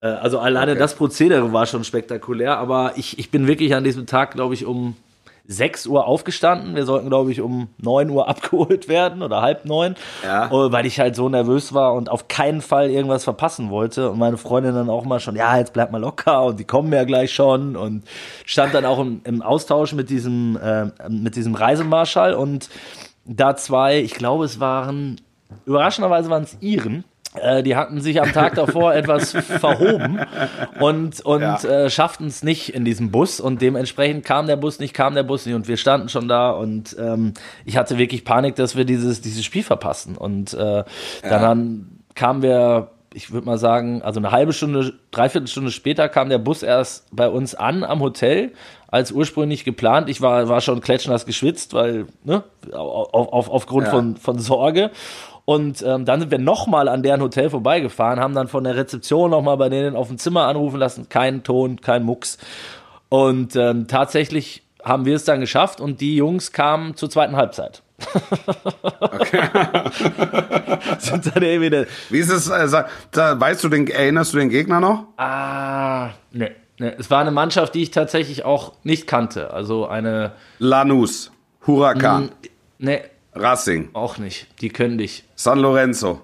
[0.00, 0.78] Äh, Also alleine Okay.
[0.80, 4.64] das Prozedere war schon spektakulär, aber ich, ich bin wirklich an diesem Tag, glaube ich,
[4.66, 4.96] um
[5.46, 6.74] 6 Uhr aufgestanden.
[6.74, 10.46] Wir sollten, glaube ich, um 9 Uhr abgeholt werden oder halb neun, Ja.
[10.46, 14.10] äh, weil ich halt so nervös war und auf keinen Fall irgendwas verpassen wollte.
[14.10, 16.92] Und meine Freundin dann auch mal schon, ja, jetzt bleib mal locker und die kommen
[16.92, 18.04] ja gleich schon und
[18.46, 22.68] stand dann auch im, im Austausch mit diesem, äh, mit diesem Reisemarschall und
[23.26, 25.20] da zwei, ich glaube, es waren,
[25.66, 27.04] überraschenderweise waren es Iren,
[27.64, 30.20] die hatten sich am Tag davor etwas verhoben
[30.80, 31.56] und, und Ja.
[31.64, 35.24] äh, schafften es nicht in diesem Bus und dementsprechend kam der Bus nicht, kam der
[35.24, 38.84] Bus nicht und wir standen schon da und ähm, ich hatte wirklich Panik, dass wir
[38.84, 40.84] dieses, dieses Spiel verpassen und äh,
[41.22, 46.08] dann, dann kamen wir ich würde mal sagen, also eine halbe Stunde, dreiviertel Stunde später
[46.08, 48.50] kam der Bus erst bei uns an am Hotel,
[48.88, 50.08] als ursprünglich geplant.
[50.08, 53.92] Ich war, war schon klatschnass geschwitzt, weil, ne, auf, auf, aufgrund Ja.
[53.92, 54.90] von, von Sorge.
[55.44, 59.30] Und ähm, dann sind wir nochmal an deren Hotel vorbeigefahren, haben dann von der Rezeption
[59.30, 61.08] nochmal bei denen auf dem Zimmer anrufen lassen.
[61.08, 62.38] Kein Ton, kein Mucks.
[63.10, 67.82] Und ähm, tatsächlich haben wir es dann geschafft und die Jungs kamen zur zweiten Halbzeit.
[70.98, 74.80] sind dann irgendwie Wie ist es, äh, da, weißt du den, erinnerst du den Gegner
[74.80, 75.04] noch?
[75.16, 76.96] Ah, ne, ne.
[76.98, 79.52] Es war eine Mannschaft, die ich tatsächlich auch nicht kannte.
[79.52, 81.30] Also eine, Lanús,
[81.66, 82.30] Huracan,
[82.78, 83.02] ne,
[83.34, 84.46] Racing, auch nicht.
[84.60, 85.24] Die können dich.
[85.34, 86.20] San Lorenzo,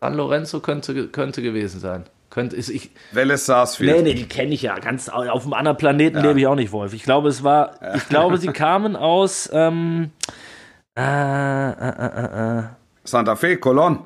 [0.00, 2.04] San Lorenzo könnte, könnte gewesen sein.
[2.30, 3.94] Könnte, ist, ich, Vélez Sarsfield.
[3.96, 4.76] nee, nee, die kenne ich ja.
[4.78, 6.92] Ganz au- auf einem anderen Planeten lebe ich auch nicht, Wolf.
[6.92, 10.10] Ich glaube, es war, ich glaube, sie kamen aus, ähm,
[10.98, 12.62] äh, äh, äh, äh,
[13.04, 13.98] Santa Fe, Colón,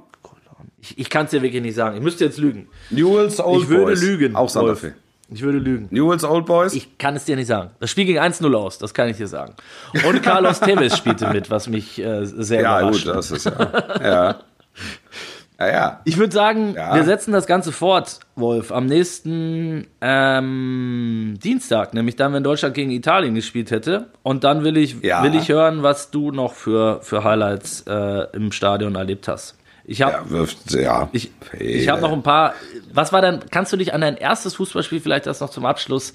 [0.80, 1.96] ich, ich kann es dir wirklich nicht sagen.
[1.96, 2.68] Ich müsste jetzt lügen.
[2.90, 4.02] Newell's Old Ich würde Boys.
[4.02, 4.36] lügen.
[4.36, 4.80] Auch Santa Wolf.
[4.80, 4.94] Fe.
[5.30, 5.88] Ich würde lügen.
[5.90, 6.72] Newell's Old Boys?
[6.74, 7.70] Ich kann es dir nicht sagen.
[7.80, 9.54] Das Spiel ging 1-0 aus, das kann ich dir sagen.
[10.06, 13.18] Und Carlos Tevez spielte mit, was mich äh, sehr ja, überrascht gut, hat.
[13.18, 14.00] das ist ja.
[14.02, 14.36] ja.
[15.60, 16.00] Ja, ja.
[16.04, 16.94] Ich würde sagen, Ja.
[16.94, 22.92] wir setzen das Ganze fort, Wolf, am nächsten ähm, Dienstag, nämlich dann, wenn Deutschland gegen
[22.92, 24.06] Italien gespielt hätte.
[24.22, 25.24] Und dann will ich, Ja.
[25.24, 29.57] will ich hören, was du noch für, für Highlights äh, im Stadion erlebt hast.
[29.90, 31.08] Ich habe Ja, wirft, ja.
[31.12, 32.52] ich, ich hab noch ein paar.
[32.92, 36.12] Was war denn, kannst du dich an dein erstes Fußballspiel vielleicht das noch zum Abschluss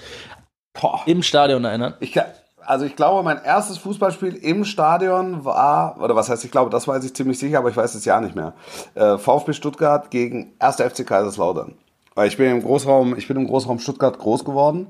[0.79, 1.01] Boah.
[1.07, 1.95] im Stadion erinnern?
[1.99, 2.25] Ich, kann-
[2.65, 6.87] also ich glaube, mein erstes Fußballspiel im Stadion war, oder was heißt, ich glaube, das
[6.87, 8.53] weiß ich ziemlich sicher, aber ich weiß es ja nicht mehr.
[8.95, 10.75] Äh, VfB Stuttgart gegen 1.
[10.77, 11.73] FC Kaiserslautern.
[12.15, 14.87] Weil ich bin im Großraum, ich bin im Großraum Stuttgart groß geworden.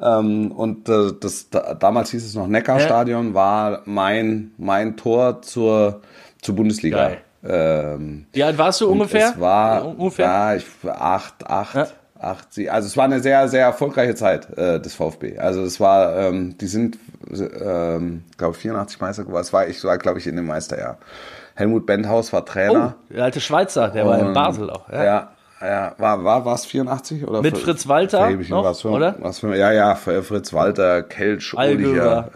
[0.00, 6.00] Ähm, und äh, das da, damals hieß es noch Neckarstadion, war mein, mein Tor zur,
[6.40, 6.96] zur Bundesliga.
[6.96, 7.20] Geil.
[7.44, 9.30] Ähm, Wie alt warst du und ungefähr?
[9.30, 10.26] Es war ungefähr.
[10.26, 11.86] Ja, ich acht, acht, Ja.
[12.20, 12.52] acht.
[12.54, 15.38] sie- Also es war eine sehr, sehr erfolgreiche Zeit äh, des VfB.
[15.38, 16.98] Also es war, ähm, die sind,
[17.32, 19.42] ähm, glaube 84 Meister geworden.
[19.42, 20.98] Es war, ich war, glaube ich, in dem Meisterjahr.
[21.54, 22.94] Helmut Benthaus war Oh, Trainer.
[23.10, 24.88] der alte Schweizer, der war in Und- Basel auch.
[24.88, 25.04] Ja.
[25.04, 25.30] Ja,
[25.64, 27.42] ja, war, war, war es 84 oder?
[27.42, 29.16] Mit Fr- Fritz Walter noch, was für, oder?
[29.20, 31.54] Was für, ja, ja, Fr- Fritz Walter, Kelch.
[31.56, 32.30] Olicher,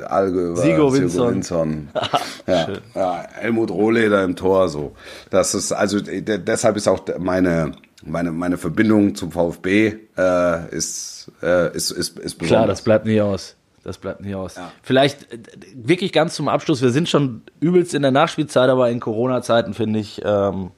[0.00, 1.88] äh, Allgöwer, Sigo Winson.
[2.46, 4.92] Ja, ja, Helmut Rohleder im Tor, so.
[5.30, 7.72] Das ist, also, de- deshalb ist auch meine,
[8.04, 12.48] meine, meine Verbindung zum VfB, äh, ist, äh, ist, ist, ist besonders.
[12.48, 13.56] Klar, das bleibt nie aus.
[13.82, 14.56] Das bleibt nie aus.
[14.82, 15.38] Vielleicht äh,
[15.74, 16.80] wirklich ganz zum Abschluss.
[16.82, 20.70] Wir sind schon übelst in der Nachspielzeit, aber in Corona-Zeiten finde ich, ähm,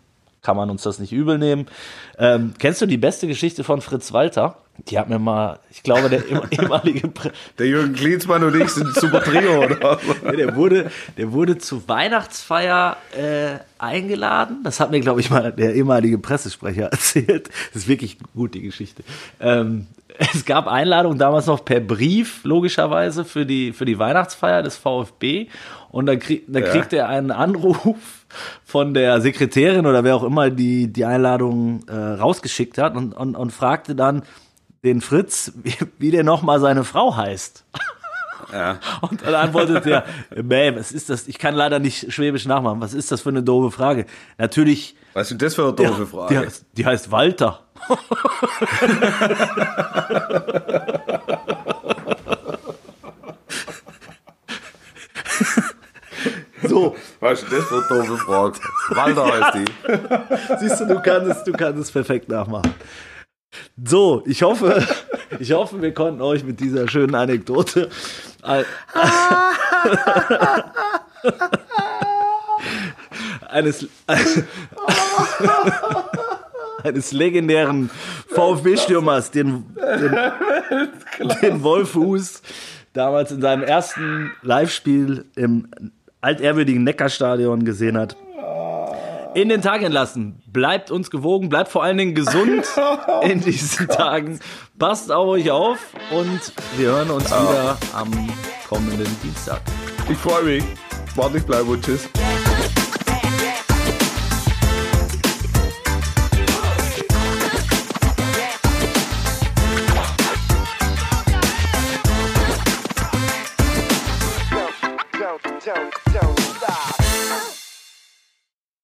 [0.46, 1.66] kann man uns das nicht übel nehmen.
[2.18, 4.58] Ähm, kennst du die beste Geschichte von Fritz Walter?
[4.88, 6.22] Die hat mir mal, ich glaube, der
[6.52, 7.10] ehemalige
[7.58, 9.80] Der Jürgen Klinsmann und ich sind super Trio, oder?
[9.82, 10.22] was?
[10.24, 14.60] Ja, der wurde, der wurde zur Weihnachtsfeier äh, eingeladen.
[14.62, 17.48] Das hat mir, glaube ich, mal der ehemalige Pressesprecher erzählt.
[17.72, 19.02] Das ist wirklich gut, die Geschichte.
[19.40, 19.88] Ähm,
[20.18, 25.48] es gab Einladungen damals noch per Brief, logischerweise, für die, für die Weihnachtsfeier des VfB.
[25.90, 26.70] Und dann, krieg, dann Ja.
[26.70, 28.24] kriegte er einen Anruf
[28.64, 33.36] von der Sekretärin oder wer auch immer die, die Einladung äh, rausgeschickt hat und, und,
[33.36, 34.22] und fragte dann
[34.84, 37.64] den Fritz, wie, wie der nochmal seine Frau heißt.
[38.52, 38.78] Ja.
[39.00, 40.04] Und dann antwortet er,
[40.42, 41.26] Mäh, was ist das?
[41.26, 42.80] Ich kann leider nicht Schwäbisch nachmachen.
[42.80, 44.06] Was ist das für eine doofe Frage?
[44.38, 44.94] Natürlich.
[45.14, 46.34] Was ist das für eine doofe ja, Frage?
[46.34, 47.60] Die heißt, die heißt Walter.
[57.20, 58.58] Was ist das für eine doofe Frage?
[58.90, 59.64] Walter heißt die.
[60.60, 62.74] siehst du, du kannst es, du kannst es perfekt nachmachen.
[63.82, 64.86] So, ich hoffe,
[65.38, 67.88] ich hoffe, wir konnten euch mit dieser schönen Anekdote
[68.42, 68.64] ein-
[73.48, 73.86] eines,
[76.82, 77.88] eines legendären
[78.28, 80.18] VfB-Stürmers, den, den,
[81.42, 82.42] den Wolfuß,
[82.92, 85.68] damals in seinem ersten Live-Spiel im
[86.26, 88.16] altehrwürdigen Neckarstadion gesehen hat.
[89.34, 90.42] In den Tag entlassen.
[90.46, 92.64] Bleibt uns gewogen, bleibt vor allen Dingen gesund
[93.22, 94.40] in diesen Tagen.
[94.78, 95.78] Passt auf euch auf
[96.10, 96.40] und
[96.78, 98.10] wir hören uns wieder am
[98.68, 99.60] kommenden Dienstag.
[100.10, 100.64] Ich freue mich.
[101.14, 102.08] Warte, ich bleibe und tschüss.